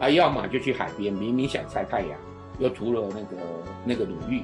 [0.01, 2.19] 啊，要么就去海边，明明想晒太阳，
[2.61, 3.37] 又涂了那个
[3.85, 4.43] 那个乳液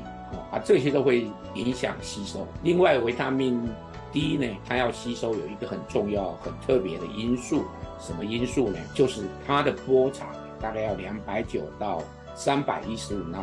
[0.50, 2.44] 啊，这些都会影响吸收。
[2.64, 3.62] 另外，维他命
[4.10, 7.62] D 呢，它要吸收有一个很重要、很特别的因素，
[8.00, 8.78] 什么因素呢？
[8.92, 10.26] 就是它的波长
[10.60, 12.02] 大概要两百九到。
[12.38, 13.42] 三百一十五纳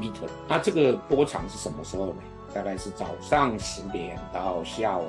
[0.00, 0.12] 米米，
[0.48, 2.14] 那这个波长是什么时候呢？
[2.52, 5.06] 大概是早上十点到下午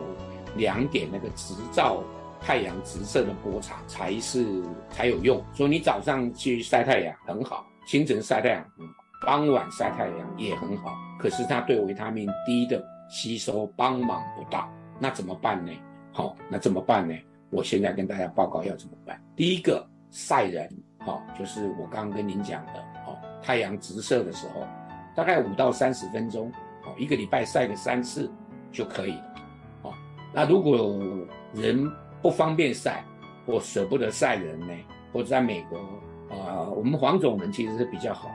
[0.55, 2.03] 两点，那个直照
[2.39, 5.43] 太阳直射的波长才是才有用。
[5.51, 10.95] 所以你早上去晒太阳很好，清晨晒太阳很好，傍晚晒太阳也很好。
[11.19, 15.71] 可是它对维他命 D 的吸收帮忙不大，那怎么办呢？
[16.11, 17.15] 好，那怎么办呢？
[17.49, 19.21] 我现在跟大家报告要怎么办。
[19.35, 22.73] 第一个晒人，好，就是我刚刚跟您讲的。
[23.05, 24.65] 好太阳直射的时候，
[25.15, 26.49] 大概五到三十分钟，
[26.85, 28.31] 哦，一个礼拜晒个三次
[28.71, 29.35] 就可以了，
[29.83, 29.93] 哦。
[30.33, 30.97] 那如果
[31.53, 31.85] 人
[32.21, 33.03] 不方便晒，
[33.45, 34.73] 或舍不得晒人呢，
[35.11, 35.77] 或者在美国
[36.33, 38.29] 啊，我们黄种人其实是比较好，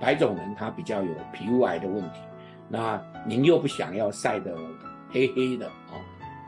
[0.00, 2.20] 白种人他比较有皮肤癌的问题。
[2.68, 4.56] 那您又不想要晒得
[5.10, 6.00] 黑黑的啊，哦，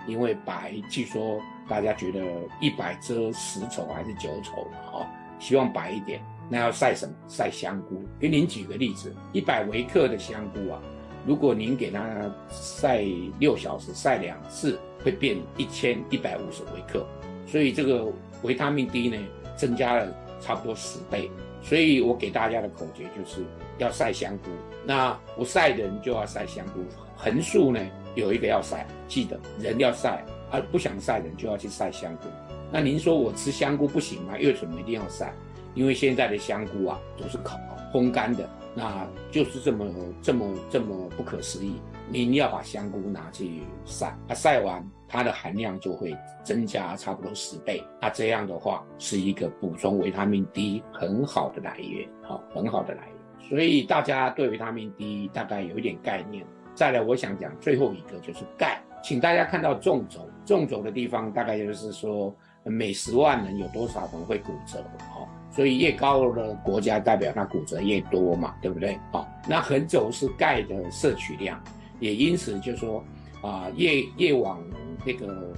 [0.07, 2.21] 因为白据说大家觉得
[2.61, 5.07] 一白遮十丑还是九丑嘛，哦，
[5.39, 6.21] 希望白一点。
[6.51, 7.15] 那要晒什么？
[7.29, 8.03] 晒香菇。
[8.19, 10.81] 给您举个例子，一百微克的香菇啊，
[11.27, 12.03] 如果您给它
[12.51, 13.05] 晒
[13.39, 17.07] 六小时，晒两次，会变一千一百五十微克。
[17.47, 18.11] 所以这个
[18.43, 19.17] 维他命 D 呢，
[19.57, 21.31] 增加了差不多十倍。
[21.63, 23.45] 所以我给大家的口诀就是
[23.79, 24.51] 要晒香菇。
[24.85, 26.81] 那不晒人就要晒香菇。
[27.17, 27.81] 横竖呢
[28.15, 32.29] 有一个要晒，记得人要晒，而不想晒人就要去晒香菇。
[32.71, 34.35] 那您说我吃香菇不行吗？
[34.35, 35.33] 为什么一定要晒？
[35.75, 37.59] 因为现在的香菇啊都是烤
[37.93, 39.87] 烘干的，那就是这么
[40.23, 41.75] 这么这么不可思议。
[42.09, 47.83] 您要把香菇拿去晒，啊，晒完它的含量就会增加差不多十倍。
[48.01, 53.49] 那这样的话是一个补充维他命 D 很好的来源，好，很好的来源。
[53.49, 56.45] 所以大家对维他命 D 大概有一点概念。
[56.75, 65.29] 再来，我想讲最后一个就是钙，请大家看到纵轴，纵轴的地方大概就是说每十万人有多少人会骨折，好。
[65.51, 68.97] 所以越高的国家代表它骨折越多嘛，对不对？
[69.11, 71.61] 好、哦，那横轴是钙的摄取量，
[71.99, 73.03] 也因此就说
[73.43, 74.63] 啊，越越往
[75.05, 75.53] 那个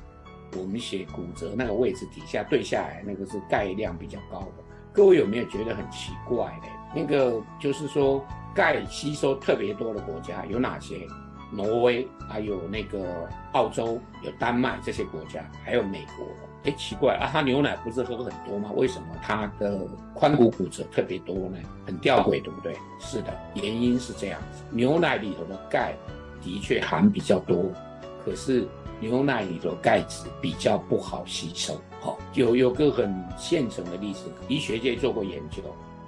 [0.56, 4.64] 我们写骨折那个位置底下对下来，那个是钙量比较高的。
[4.92, 6.68] 各位有没有觉得很奇怪呢？
[6.94, 8.24] 那个就是说
[8.54, 11.06] 钙吸收特别多的国家有哪些？
[11.52, 16.24] 挪威，还有那个澳洲，有丹麦这些国家，还有美国。
[16.62, 18.70] 哎，奇怪啊，他牛奶不是喝很多吗？
[18.76, 19.80] 为什么他的
[20.14, 21.58] 髋骨骨折特别多呢？
[21.84, 22.76] 很吊诡，对不对？
[23.00, 24.62] 是的，原因是这样子。
[24.70, 25.92] 牛奶里头的钙
[26.40, 27.64] 的确含比较多，
[28.24, 28.68] 可是
[29.00, 31.80] 牛奶里头钙质比较不好吸收。
[32.00, 35.62] 好，有有个很现成的例子，医学界做过研究。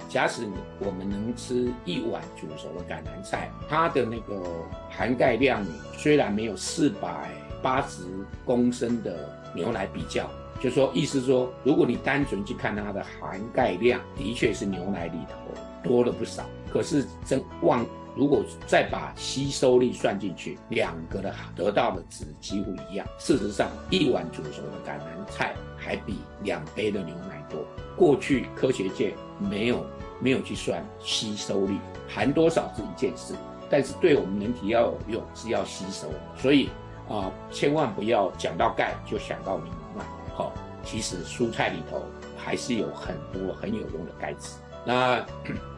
[0.08, 4.42] 假使你我们能吃一碗煮熟的橄榄菜，它的那个
[4.90, 5.64] 含钙量
[5.96, 7.30] 虽然没有四百
[7.62, 8.04] 八十
[8.44, 10.28] 公升的牛奶比较。
[10.60, 15.36] 就说意思说，如果你单纯去看它的含钙量，的确是牛奶里头
[15.82, 16.44] 多了不少。
[16.70, 17.84] 可是真忘，
[18.14, 23.06] 如果再把吸收率算进去，两个的得到的值几乎一样。
[23.18, 27.60] 事实上，一碗煮熟的橄榄菜还比两杯的牛奶多。
[27.96, 29.86] 过去科学界没有
[30.20, 33.34] 没有去算吸收率，含多少是一件事，
[33.70, 36.08] 但是对我们人体要有用是要吸收。
[36.36, 36.68] 所以
[37.08, 40.04] 啊、千万不要讲到钙就想到牛奶。
[40.34, 40.52] 好，
[40.82, 42.02] 其实蔬菜里头
[42.36, 44.56] 还是有很多很有用的钙质。
[44.84, 45.24] 那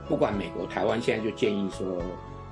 [0.09, 1.98] 不管美国、台湾，现在就建议说，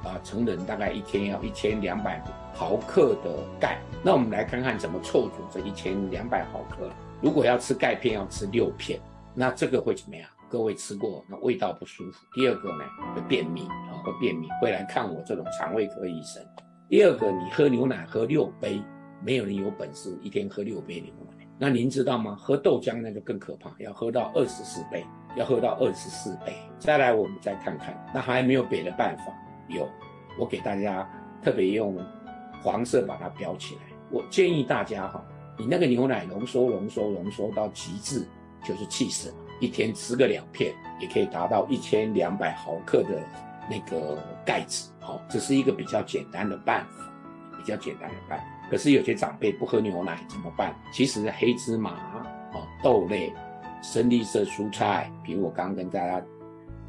[0.04, 2.22] 啊、成人大概一天要一千两百
[2.54, 3.30] 毫克的
[3.60, 3.80] 钙。
[4.02, 6.88] 那我们来看看怎么凑足这一千两百毫克。
[7.20, 8.98] 如果要吃钙片，要吃六片，
[9.34, 10.28] 那这个会怎么样？
[10.48, 12.26] 各位吃过，那味道不舒服。
[12.34, 12.84] 第二个呢，
[13.14, 16.42] 会便秘啊，会便秘，会来看我这种肠胃科医生。
[16.88, 18.82] 第二个，你喝牛奶喝六杯，
[19.24, 21.31] 没有人有本事一天喝六杯牛奶。
[21.62, 22.36] 那您知道吗？
[22.40, 25.06] 喝豆浆那个更可怕，要喝到二十四杯，
[25.36, 26.52] 要喝到二十四杯。
[26.80, 29.26] 再来，我们再看看，那还没有别的办法？
[29.68, 29.88] 有，
[30.36, 31.08] 我给大家
[31.40, 31.96] 特别用
[32.60, 33.82] 黄色把它标起来。
[34.10, 35.24] 我建议大家哈，
[35.56, 38.26] 你那个牛奶浓缩、浓缩、浓缩到极致
[38.64, 43.22] 就是气死，一天吃个两片，也可以达到一千两百毫克的
[43.70, 44.90] 那个钙质。
[44.98, 47.08] 好，这是一个比较简单的办法，
[47.56, 48.44] 比较简单的办法。
[48.72, 50.74] 可是有些长辈不喝牛奶怎么办？
[50.90, 53.30] 其实黑芝麻啊、豆类、
[53.82, 56.24] 深绿色蔬菜，比如我刚刚跟大家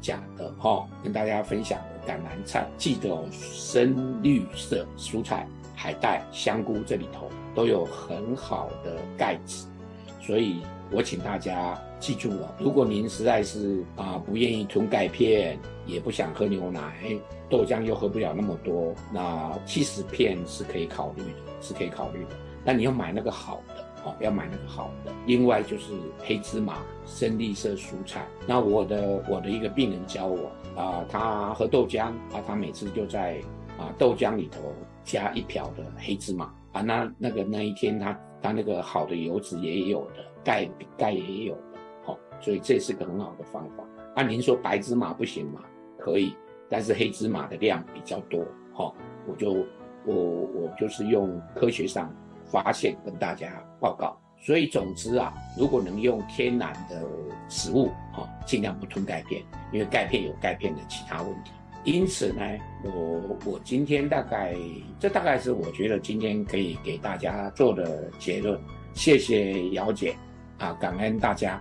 [0.00, 9.66] 讲的哈，跟大家分享的橄榄菜，记得哦，深绿色蔬菜、海带、香菇这里头都有很好的钙质，
[10.22, 17.14] 所以我请大家记住了，如果您实在是啊不愿意吞钙片，也不想喝牛奶，
[17.50, 21.53] 豆浆又喝不了那么多，那起司片是可以考虑的。
[21.64, 25.10] 是可以考虑的，但你要买那个好的哦，要买那个好的。
[25.26, 28.26] 另外就是黑芝麻、深绿色蔬菜。
[28.46, 33.40] 那我的我的一个病人教我啊、他喝豆浆啊，他每次就在
[33.78, 43.84] 啊豆浆里头加一瓢的黑芝麻啊，那那个那一天他他那个好的油脂也有的，钙钙也有的，好、哦，所以这是个很好的方法。
[44.16, 45.62] 啊，您说白芝麻不行吗？
[45.98, 46.36] 可以，
[46.68, 48.44] 但是黑芝麻的量比较多，
[48.74, 48.94] 好、哦，
[49.26, 49.64] 我就。
[50.04, 52.12] 我我就是用科学上
[52.44, 53.48] 发现跟大家
[53.80, 57.02] 报告，所以总之啊，如果能用天然的
[57.48, 59.42] 食物啊，尽量不吞钙片，
[59.72, 61.52] 因为钙片有钙片的其他问题。
[61.84, 62.40] 因此呢，
[62.82, 64.54] 我我今天大概
[64.98, 68.58] 这大概是我觉得今天可以给大家做的结论。
[68.94, 70.16] 谢谢姚姐
[70.58, 71.60] 啊，感恩大家，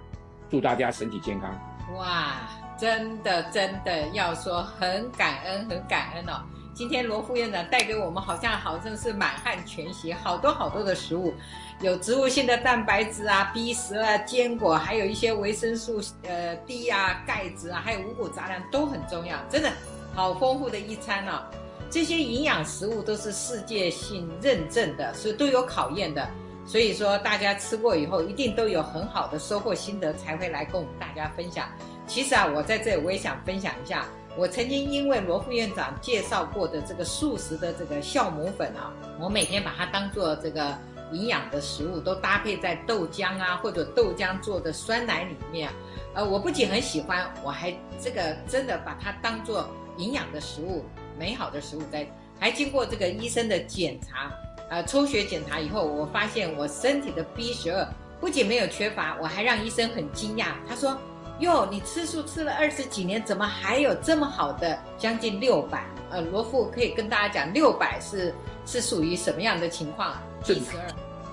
[0.50, 1.52] 祝大家身体健康。
[1.96, 2.38] 哇，
[2.84, 6.44] 真的真的要说很感恩很感恩哦。
[6.74, 11.34] 今天罗副院长带给我们好像好像是满汉全席，好多好多的食物，
[11.80, 19.72] 有植物性的蛋白质啊、B 十啊、坚果，还有一些维生素呃 D 啊、钙质啊，还有五谷杂粮都很重要，真的
[20.14, 21.42] 好丰富的一餐哦。
[21.90, 26.28] 这些营养食物都是世界性认证的，所以都有考验的。
[26.66, 31.70] 所以说大家吃过以后，一定都有很好的收获心得，才会来跟我们大家分享。
[32.06, 34.06] 其实啊，我在这我也想分享一下。
[34.36, 40.76] 我曾经因为罗副院长介绍过的这个素食的这个酵母粉啊，我每天把它当做这个
[41.12, 45.70] 营养的食物，都搭配在豆浆啊或者豆浆做的酸奶里面。
[46.16, 50.84] 呃，我不仅很喜欢，我还这个真的把它当做营养的食物，
[51.16, 52.08] 美好的食物在。
[52.40, 54.32] 还经过这个医生的检查，
[54.72, 57.88] 呃，抽血检查以后，我发现我身体的 B 十二
[58.20, 60.98] 不仅没有缺乏，我还让医生很惊讶，他说。
[61.44, 65.86] 哟，你吃素吃了二十几年，怎么还有这么好的将近六百？
[66.10, 68.34] 呃，罗富可以跟大家讲，六百是
[68.66, 70.24] 是属于什么样的情况啊？
[70.44, 70.80] 正常，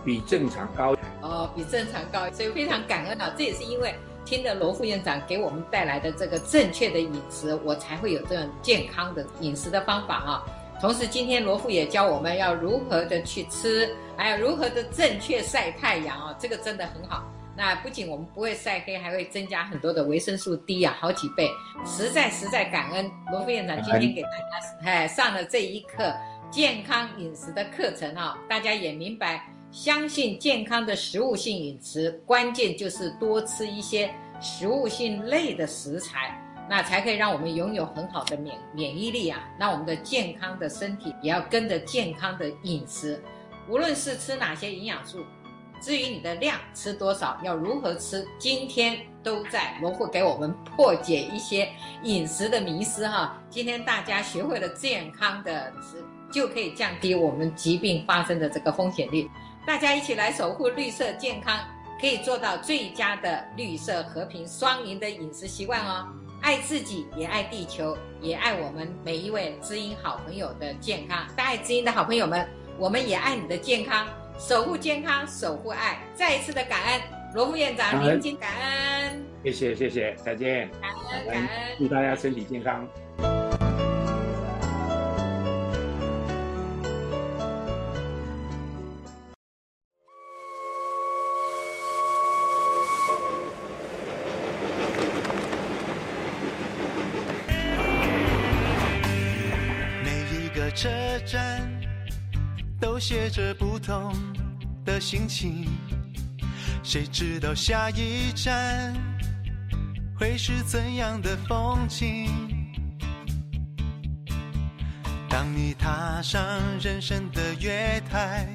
[0.04, 0.96] 比正常高。
[1.22, 3.32] 哦，比正常高，所以非常感恩啊！
[3.38, 3.94] 这也是因为
[4.24, 10.44] 听了罗副院长给我们带来的这个正确的饮食，我才会有这种健康的饮食的方法啊。
[10.80, 17.22] 同时，今天罗富也教我们要如何的去吃，还有如何的正确晒太阳啊，这个真的很好。
[17.60, 21.50] 那不仅我们不会晒黑，还会增加很多的维生素 D 啊，好几倍，
[21.84, 26.10] 实在实在感恩罗副院长今天给大家哎上了这一课
[26.50, 36.34] 健康饮食的课程啊，大家也明白，相信健康的食物性饮食，关键就是多吃一些食物性类的食材，
[36.66, 43.22] 那才可以让我们拥有很好的免免疫力啊，那我们的健康的身体也要跟着健康的饮食，
[43.68, 45.22] 无论是吃哪些营养素。
[45.80, 51.68] 至于你的量吃多少，要如何吃，今天都在罗副给我们破解一些
[52.02, 53.40] 饮食的迷思哈。
[53.48, 59.28] 今天大家学会了健康的食，就可以降低我们疾病发生的这个风险率。
[59.66, 61.58] 大家一起来守护绿色健康，
[61.98, 66.06] 可以做到最佳的绿色和平双赢的饮食习惯哦。
[66.42, 71.26] 爱自己，也爱地球，也爱我们每一位知音好朋友的健康。
[71.36, 72.46] 大爱知音的好朋友们，
[72.78, 74.06] 我们也爱你的健康。
[74.40, 77.00] 守护健康，守护爱，再一次的感恩
[77.34, 82.88] 罗副院长，您请感恩，谢谢谢谢，再见，感恩感恩，祝大家身体健康。
[105.10, 105.66] 心情，
[106.84, 108.94] 谁知道下一站
[110.16, 112.30] 会是怎样的风景？
[115.28, 116.40] 当你踏上
[116.80, 118.46] 人生的月台，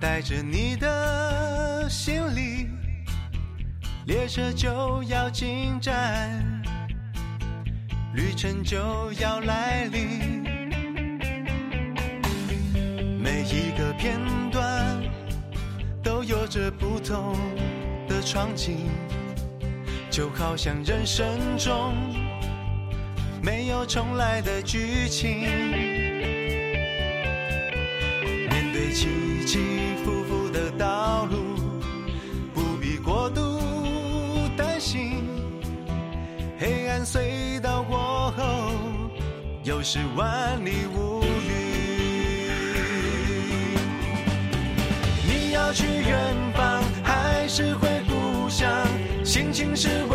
[0.00, 2.70] 带着你的行李，
[4.06, 6.42] 列车就要进站，
[8.14, 10.42] 旅程就要来临。
[13.20, 14.18] 每一个片
[14.50, 14.95] 段
[16.06, 17.34] 都有着不同
[18.08, 18.86] 的场景，
[20.08, 21.26] 就好像人生
[21.58, 21.92] 中
[23.42, 25.40] 没有重来的剧情。
[28.48, 29.08] 面对起
[29.44, 29.58] 起
[30.04, 31.56] 伏伏的道路，
[32.54, 33.58] 不必过度
[34.56, 35.24] 担心。
[36.56, 38.70] 黑暗隧道过后，
[39.64, 41.15] 又是万里无
[45.76, 48.66] 去远方，还是回故乡？
[49.22, 50.06] 心情是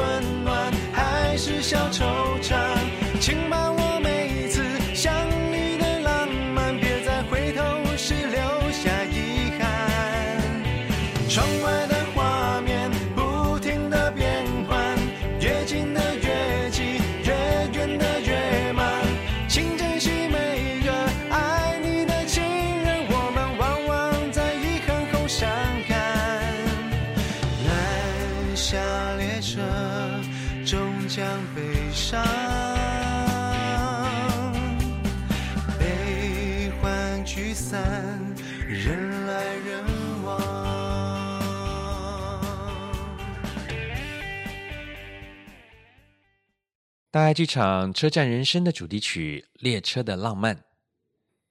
[47.13, 50.55] 大爱剧场《车站人生》的主题曲《列车的浪漫》。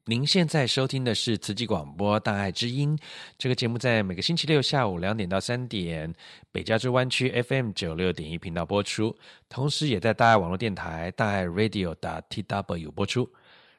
[0.06, 2.96] 您现在收听的是慈济广播《大爱之音》
[3.36, 6.14] 这个节目，在每个星期六下午两点到三点，
[6.50, 9.14] 北加州湾区 FM 九六点一频道播出，
[9.50, 13.30] 同时也在大爱网络电台大爱 Radio 的 TW 播出。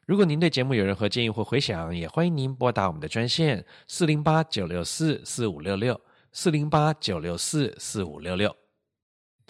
[0.06, 6.00] 如果您对节目有任何建议或回响，也欢迎您拨打我们的专线四零八九六四四五六六
[6.32, 8.56] 四零八九六四四五六六。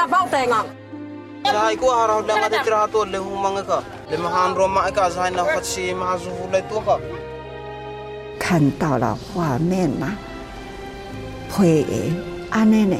[0.00, 0.64] Pakai renga bau tengah.
[1.40, 3.78] Dahil ko araw lang at tirato le humanga ka.
[4.08, 6.96] Le mahan roma ka zahay na kat si mahasu hulay to ka.
[8.38, 10.16] 看到了画面吗，
[11.50, 11.84] 会
[12.50, 12.96] 安尼呢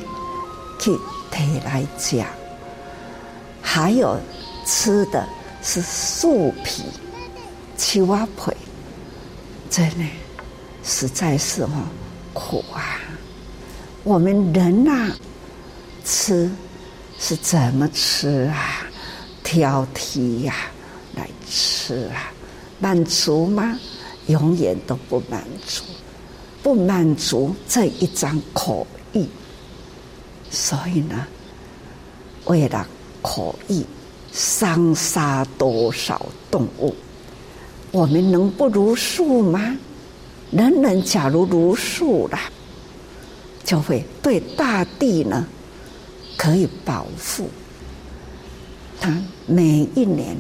[0.78, 0.96] 去
[1.30, 2.26] 提来讲，
[3.62, 4.20] 还有
[4.64, 5.26] 吃的
[5.62, 6.84] 是树皮、
[7.76, 8.52] 青蛙皮，
[9.70, 10.04] 真的
[10.84, 11.70] 实在是哦
[12.32, 13.00] 苦啊！
[14.04, 15.16] 我们人呐、啊，
[16.04, 16.50] 吃
[17.20, 18.82] 是怎么吃啊？
[19.44, 22.32] 挑剔呀、啊，来吃啊，
[22.78, 23.78] 满足吗？
[24.26, 25.82] 永远都不满足，
[26.62, 29.28] 不满足这一张口意，
[30.50, 31.26] 所以呢，
[32.46, 32.86] 为了
[33.20, 33.84] 口意，
[34.32, 36.94] 伤杀多少动物？
[37.92, 39.76] 我们能不如数吗？
[40.50, 42.38] 人人假如如数了，
[43.64, 45.46] 就会对大地呢
[46.40, 47.50] 可以保护。
[48.98, 49.14] 他
[49.46, 50.34] 每一年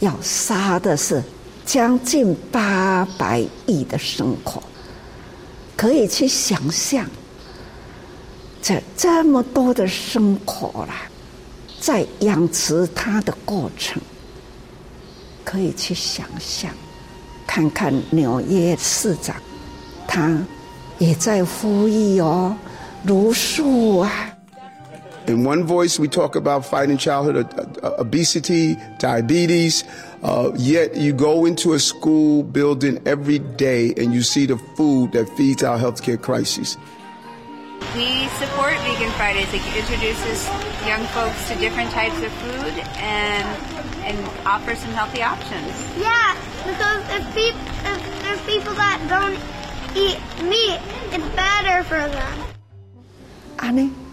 [0.00, 1.22] 要杀的是。
[1.66, 4.62] 将近八百亿的牲口，
[5.74, 7.08] 可以去想象，
[8.60, 11.08] 这这么多的牲口啦，
[11.80, 13.98] 在养殖它的过程，
[15.42, 16.70] 可以去想象，
[17.46, 19.34] 看看纽约市长，
[20.06, 20.38] 他
[20.98, 22.54] 也在呼吁哦，
[23.06, 24.33] 茹素啊。
[25.26, 27.48] In one voice, we talk about fighting childhood
[27.82, 29.82] obesity, diabetes.
[30.22, 35.12] Uh, yet you go into a school building every day and you see the food
[35.12, 36.76] that feeds our healthcare crisis.
[37.96, 39.48] We support Vegan Fridays.
[39.52, 40.46] It introduces
[40.86, 43.46] young folks to different types of food and
[44.04, 45.72] and offers some healthy options.
[45.96, 49.40] Yeah, because if people if there's people that don't
[49.96, 50.80] eat meat,
[51.12, 52.38] it's better for them.
[53.60, 54.03] Annie.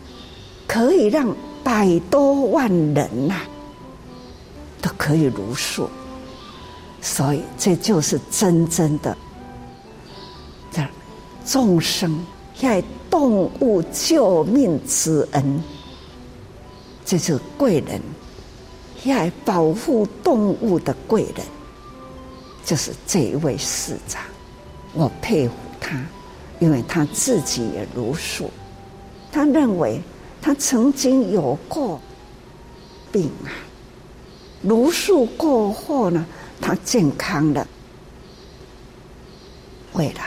[0.71, 3.41] 可以让百多万人呐、
[4.81, 5.89] 都可以如数，
[7.01, 9.17] 所以这就是真正的
[10.71, 10.81] 这
[11.45, 15.61] 众生在动物救命之恩，
[17.03, 18.01] 这是贵人，
[19.03, 21.45] 要保护动物的贵人，
[22.63, 24.21] 就是这一位市长，
[24.93, 26.01] 我佩服他，
[26.59, 28.49] 因为他自己也如数，
[29.33, 30.01] 他认为。
[30.41, 32.01] 他曾经有过
[33.11, 33.53] 病啊，
[34.61, 36.25] 如数过后呢，
[36.59, 37.67] 他健康了。
[39.93, 40.21] 为了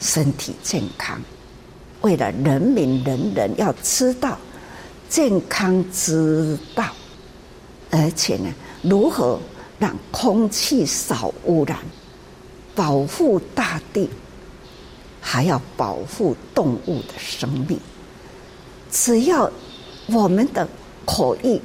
[0.00, 1.20] 身体健康，
[2.02, 4.36] 为了人民人人要知道
[5.08, 6.92] 健康之道，
[7.90, 9.40] 而且呢，如何
[9.78, 11.78] 让空气少污染，
[12.74, 14.10] 保护大地，
[15.20, 17.80] 还要保护动物的生命。
[18.90, 19.50] 只要
[20.06, 20.66] 我们的
[21.04, 21.60] 口意，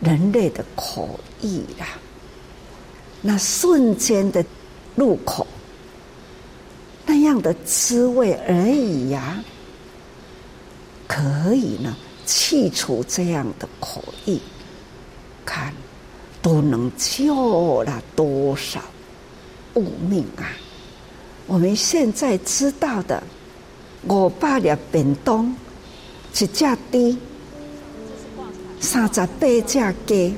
[0.00, 1.86] 人类的口意啦，
[3.22, 4.44] 那瞬间的
[4.94, 5.46] 入口，
[7.06, 9.42] 那样的滋味而已呀、
[11.06, 14.40] 可以呢去除这样的口意，
[15.44, 15.72] 看
[16.42, 18.80] 都能救了多少
[19.74, 20.50] 物命啊！
[21.46, 23.22] 我们现在知道的，
[24.08, 25.54] 五百粒便当。
[26.36, 27.16] 一只猪，
[28.78, 30.36] 三十八只鸡。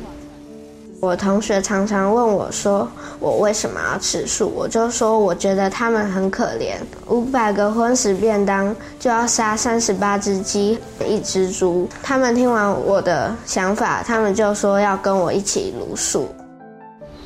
[1.01, 2.89] 我同学常常问我说
[3.19, 6.77] ：“我为什么要吃素？”我就说：“我觉得他们很可怜，
[7.09, 16.29] 五百个荤食便当就要杀三十八只鸡、一只猪。”他们听完我的想法，他们就说要跟我一起茹素。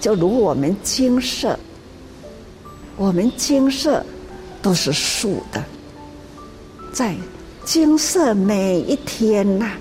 [0.01, 1.59] 就如我们精舍，
[2.97, 4.03] 我们精舍
[4.63, 5.63] 都是素的，
[6.91, 7.15] 在。
[7.73, 9.79] 精舍每一天呐、啊，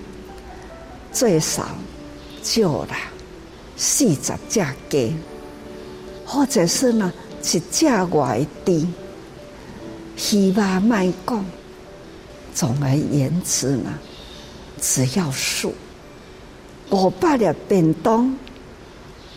[1.11, 1.67] 最少
[2.41, 2.95] 救了
[3.75, 5.13] 四十只鸡，
[6.25, 7.11] 或者是呢
[7.41, 8.87] 一只外地。
[10.15, 11.45] 希望卖讲，
[12.55, 13.91] 总而言之呢，
[14.79, 15.75] 只要数
[16.91, 18.33] 五百粒便当，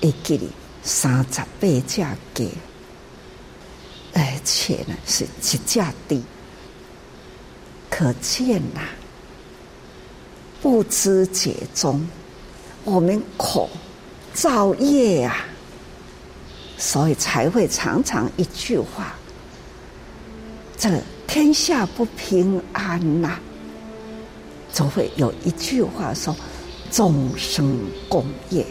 [0.00, 0.48] 会给你
[0.84, 2.50] 三十八只鸡，
[4.12, 5.58] 而且呢是一只
[6.06, 6.22] 猪。
[7.96, 8.80] 可见呐、
[10.60, 12.04] 不知解中，
[12.82, 13.70] 我们口
[14.32, 15.46] 造业啊，
[16.76, 19.14] 所以才会常常一句话：
[20.76, 20.90] 这
[21.28, 23.40] 天下不平安呐、啊，
[24.72, 26.34] 就会有一句话说：
[26.90, 27.78] 众生
[28.08, 28.66] 共业，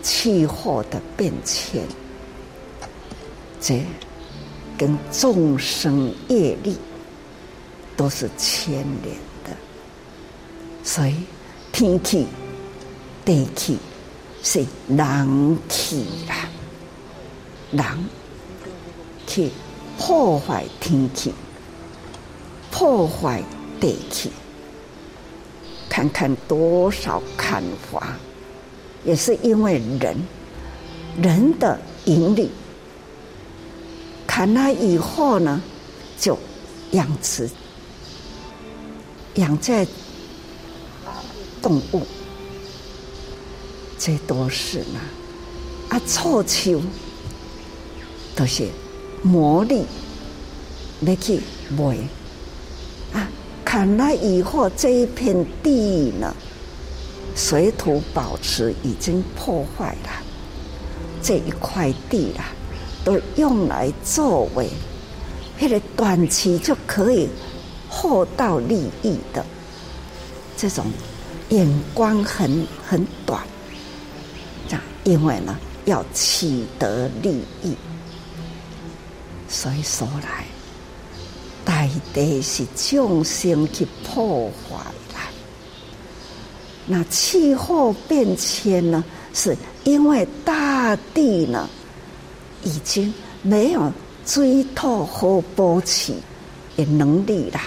[0.00, 1.84] 气候的变迁，
[3.60, 3.84] 这
[4.78, 6.78] 跟众生业力。
[7.98, 9.50] 都是牵连的，
[10.84, 11.16] 所以
[11.72, 12.28] 天气、
[13.24, 13.76] 地气
[14.40, 16.48] 是人气啦，
[17.72, 17.84] 人
[19.26, 19.50] 去
[19.98, 21.34] 破坏天气，
[22.70, 23.42] 破坏
[23.80, 24.30] 地气，
[25.88, 28.16] 看看多少砍伐，
[29.04, 30.16] 也是因为人
[31.20, 32.48] 人的引力，
[34.24, 35.60] 砍了以后呢，
[36.16, 36.38] 就
[36.92, 37.50] 养殖。
[39.38, 39.86] 养在
[41.62, 42.02] 动物，
[43.96, 45.00] 这都是呢。
[45.90, 46.82] 啊，臭球
[48.34, 48.68] 都是
[49.22, 49.84] 魔力，
[51.02, 51.96] 要去买。
[53.12, 53.28] 啊，
[53.64, 56.34] 砍了以后，这一片地呢，
[57.36, 60.10] 水土保持已经破坏了。
[61.22, 62.50] 这一块地啊，
[63.04, 64.68] 都用来作为，
[65.60, 67.28] 那个短期就可以。
[67.88, 69.44] 厚道利益的
[70.56, 70.84] 这种
[71.48, 73.42] 眼光很很短，
[74.66, 77.74] 这样，因为呢，要取得利益。
[79.48, 80.44] 所以说来，
[81.64, 85.14] 大地是众生去破坏的。
[86.86, 91.68] 那气候变迁呢，是因为大地呢
[92.62, 93.12] 已经
[93.42, 93.90] 没有
[94.26, 96.12] 追讨和保持
[96.76, 97.60] 的能力了，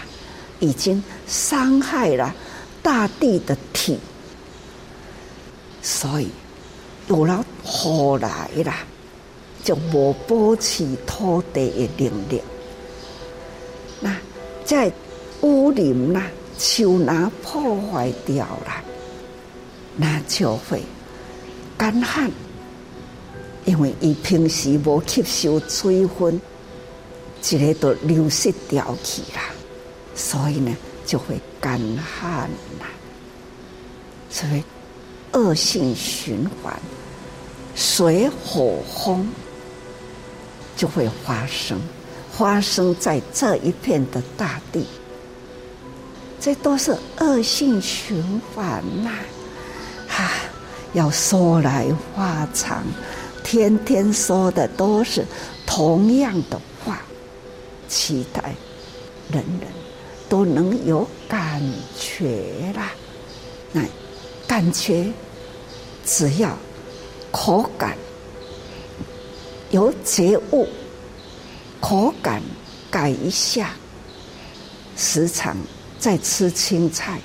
[0.62, 2.34] 已经伤害了
[2.82, 4.00] 大地的体，
[5.82, 6.30] 所以
[7.10, 8.74] 有了后来了。
[9.64, 12.42] 就无保持土地的能力，
[14.00, 14.18] 那
[14.66, 14.92] 在
[15.42, 18.84] 乌林啦、树林破坏掉了，
[19.96, 20.82] 那就会
[21.78, 22.32] 干旱，
[23.66, 26.42] 因为伊平时无吸收水分，
[27.52, 29.42] 一个都流失掉去了，
[30.16, 32.50] 所以呢就会干旱
[32.80, 32.86] 呐，
[34.30, 34.64] 所以
[35.34, 36.78] 恶性循环，
[37.76, 39.28] 水火风。
[40.74, 41.80] 就会发生，
[42.32, 44.88] 发生在这一片的大地，
[46.40, 49.12] 这都是恶性循环呐！
[50.08, 50.32] 哈、啊，
[50.94, 51.86] 要说来
[52.16, 52.84] 话长，
[53.44, 55.24] 天天说的都是
[55.68, 57.04] 同样的话，
[57.88, 58.56] 期待
[59.30, 59.70] 人人
[60.32, 61.62] 都能有感
[62.00, 62.94] 觉啦。
[63.74, 63.82] 那
[64.48, 65.12] 感觉
[66.06, 66.58] 只要
[67.32, 67.98] 口感。
[69.72, 70.66] 有觉悟，
[71.82, 72.42] 口感
[72.90, 73.72] 改一下，
[74.96, 75.58] 时常
[76.00, 77.20] 在吃青菜，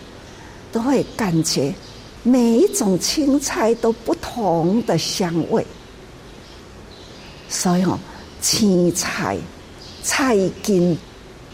[0.72, 1.72] 都会感觉
[2.24, 5.64] 每一种青菜都不同的香味。
[7.48, 7.98] 所以哦，
[8.40, 9.36] 青菜
[10.02, 10.96] 菜根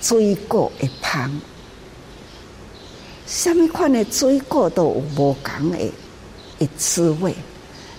[0.02, 1.30] 水果会香，
[3.24, 5.78] 什么款的水果都有无同的
[6.58, 7.32] 的滋味。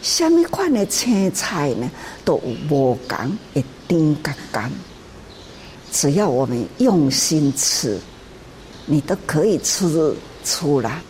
[0.01, 1.89] 什么款的青菜呢？
[2.26, 4.70] 都有无同的甜跟甘。
[5.93, 7.97] 只要我们用心吃，
[8.86, 11.01] 你都可以吃出来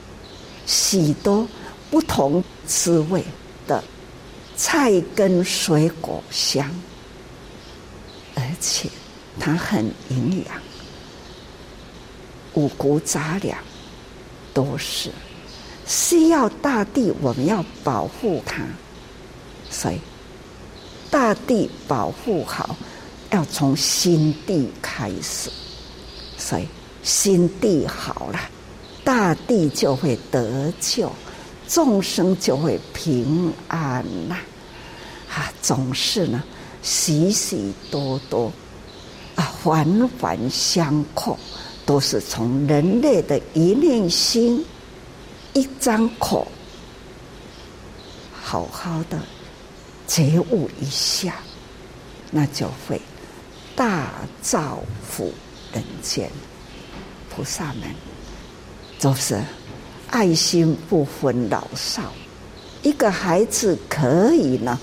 [0.68, 1.48] 许多
[1.89, 3.24] 不同滋味
[3.66, 3.84] 的
[4.56, 6.70] 菜跟水果香，
[8.36, 8.88] 而且
[9.39, 10.62] 它很营养，
[12.54, 13.58] 五谷杂粮
[14.54, 15.10] 都是
[15.86, 18.64] 需要大地，我们要保护它。
[19.70, 19.99] 所以，
[21.10, 22.76] 大地保护好，
[23.32, 25.49] 要从心地开始。
[26.38, 26.68] 所以，
[27.04, 28.39] 心地好了，
[29.04, 31.12] 大地就会得救，
[31.68, 34.38] 众生就会平安呐。
[35.30, 36.43] 啊，总是呢，
[36.84, 38.51] 许许多多
[39.36, 41.38] 啊，环环相扣，
[41.86, 44.66] 都是从人类的一念心、
[45.54, 46.48] 一张口，
[48.34, 49.20] 好好的。
[50.06, 51.36] 觉悟一下，
[52.30, 53.02] 那就会
[53.74, 54.12] 大
[54.42, 55.34] 造福
[55.72, 56.30] 人间。
[57.34, 57.84] 菩萨们
[59.00, 59.42] 就是
[60.10, 62.14] 爱心不分老少，
[62.84, 64.78] 一个孩子可以呢，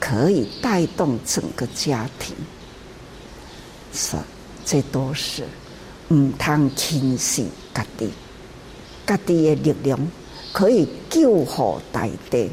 [0.00, 2.34] 可以带动整个家庭。
[3.92, 4.16] 是，
[4.66, 5.44] 这都是
[6.14, 7.44] 唔通轻视
[7.74, 8.08] 家己，
[9.04, 9.98] 家己的力量
[10.52, 12.48] 可以救护大地。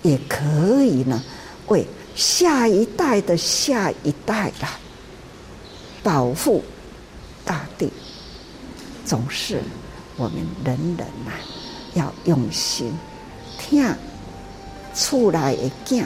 [0.00, 1.22] 也可以呢，
[1.68, 4.76] 为下一代的下一代啦
[6.02, 6.64] 保护
[7.44, 7.88] 大地，
[9.04, 9.60] 总是
[10.16, 11.38] 我们人人呐、啊、
[11.94, 12.92] 要用心
[13.60, 13.84] 听
[14.92, 16.04] 出来的讲，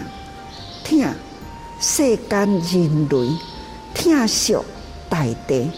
[0.84, 1.08] 听
[1.80, 3.38] 世间人类
[3.94, 4.54] 听惜
[5.08, 5.70] 大地，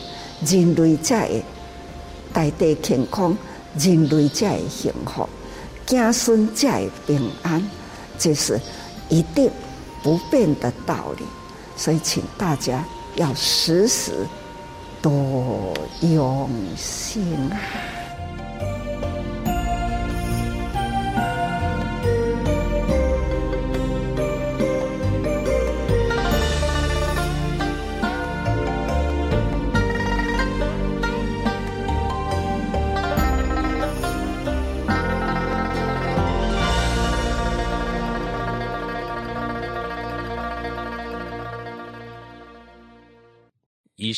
[0.45, 1.45] 人类才会
[2.33, 3.37] 大地健康，
[3.79, 5.29] 人类才会幸福，
[5.87, 7.63] 子孙才会平安。
[8.19, 8.61] 这是
[9.09, 9.51] 一定
[10.03, 11.25] 不变的道理，
[11.77, 12.85] 所以请大家
[13.17, 14.13] 要时时
[15.01, 17.51] 多用心。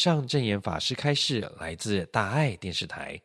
[0.00, 3.20] 上证严法师开示来自大爱电视台。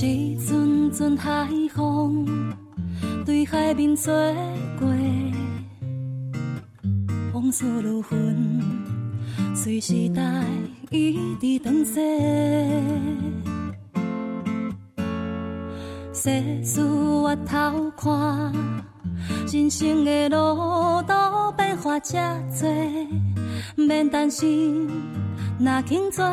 [0.00, 2.26] 一阵阵海风，
[3.26, 4.14] 对海面做
[4.80, 4.88] 过，
[7.34, 8.77] 往事如云，
[9.68, 10.22] 随时代
[10.90, 12.00] 一直转逝。
[16.14, 18.50] 世事越头看，
[19.52, 22.16] 人生的路途变化这
[22.58, 22.66] 多，
[23.76, 24.88] 免担心，
[25.60, 26.24] 若肯做，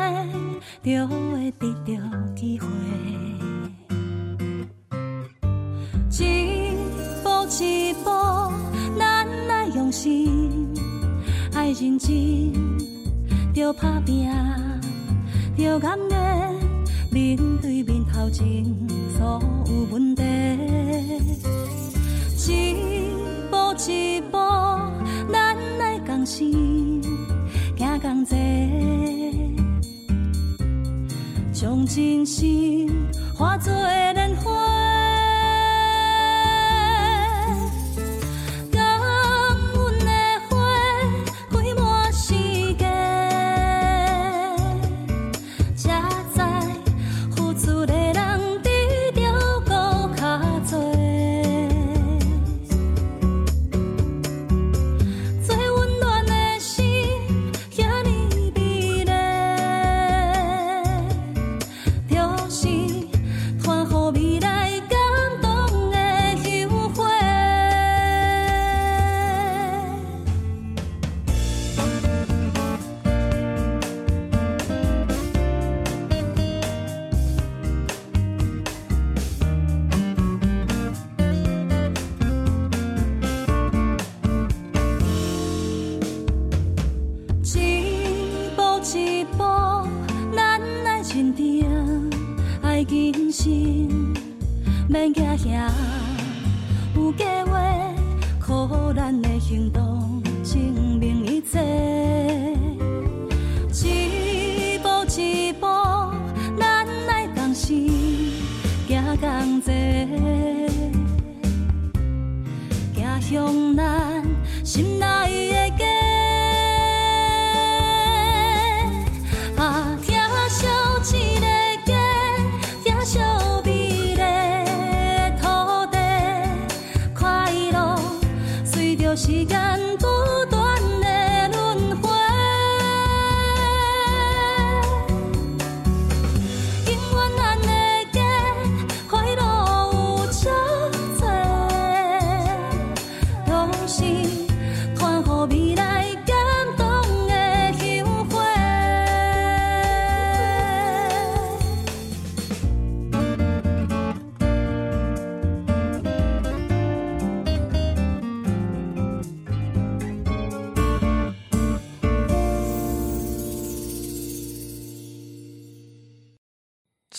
[0.82, 2.68] 就会得到机会。
[6.10, 6.72] 一
[7.22, 7.30] 步
[7.62, 8.10] 一步，
[8.98, 10.74] 咱爱用心，
[11.54, 12.16] 爱认真，
[13.56, 14.30] 着打拼，
[15.56, 16.54] 着甘愿
[17.10, 18.66] 面对面头前
[19.18, 20.22] 所有问题。
[22.36, 22.76] 一
[23.50, 24.38] 步一步，
[25.32, 27.02] 咱来共心，
[27.78, 28.36] 行同齐，
[31.54, 32.92] 将真心
[33.34, 35.05] 化作莲花。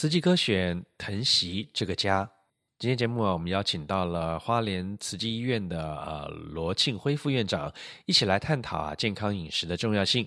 [0.07, 2.31] 慈济歌选疼惜这个家。
[2.79, 10.25] 今天节目啊，我们邀请到了花莲慈济医院的呃罗庆辉副院长，一起来探讨啊健康饮食的重要性。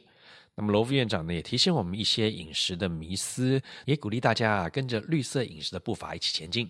[0.53, 6.69] 那么罗副院长呢，也提醒我们一些饮食的迷思，也鼓励大家啊跟着绿色饮食的步伐一起前进。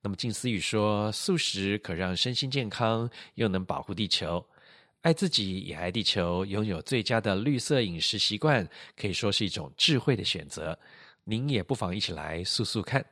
[0.00, 4.42] 那么静思语说，素食可让身心健康，又能保护地球，
[5.02, 10.78] 爱自己也爱地球，拥有最佳的绿色饮食习惯，可以说是一种智慧的选择。
[11.28, 13.04] 您也不妨一起来素素看。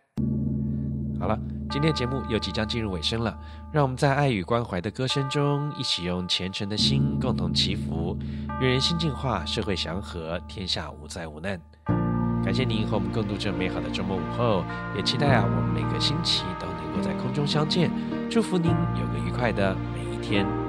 [1.19, 1.37] 好了，
[1.69, 3.37] 今天节目又即将进入尾声了，
[3.73, 8.17] 让我们在爱与关怀的歌声中，一起用虔诚的心共同祈福，
[8.61, 11.61] 愿人心净化，社会祥和，天下无灾无难。
[12.45, 14.65] 感谢您和我们共度这美好的周末午后，
[14.97, 17.91] 也期待啊，我们每个星期都能够在空中相见。
[18.31, 20.64] 祝福您有个愉快的每一天。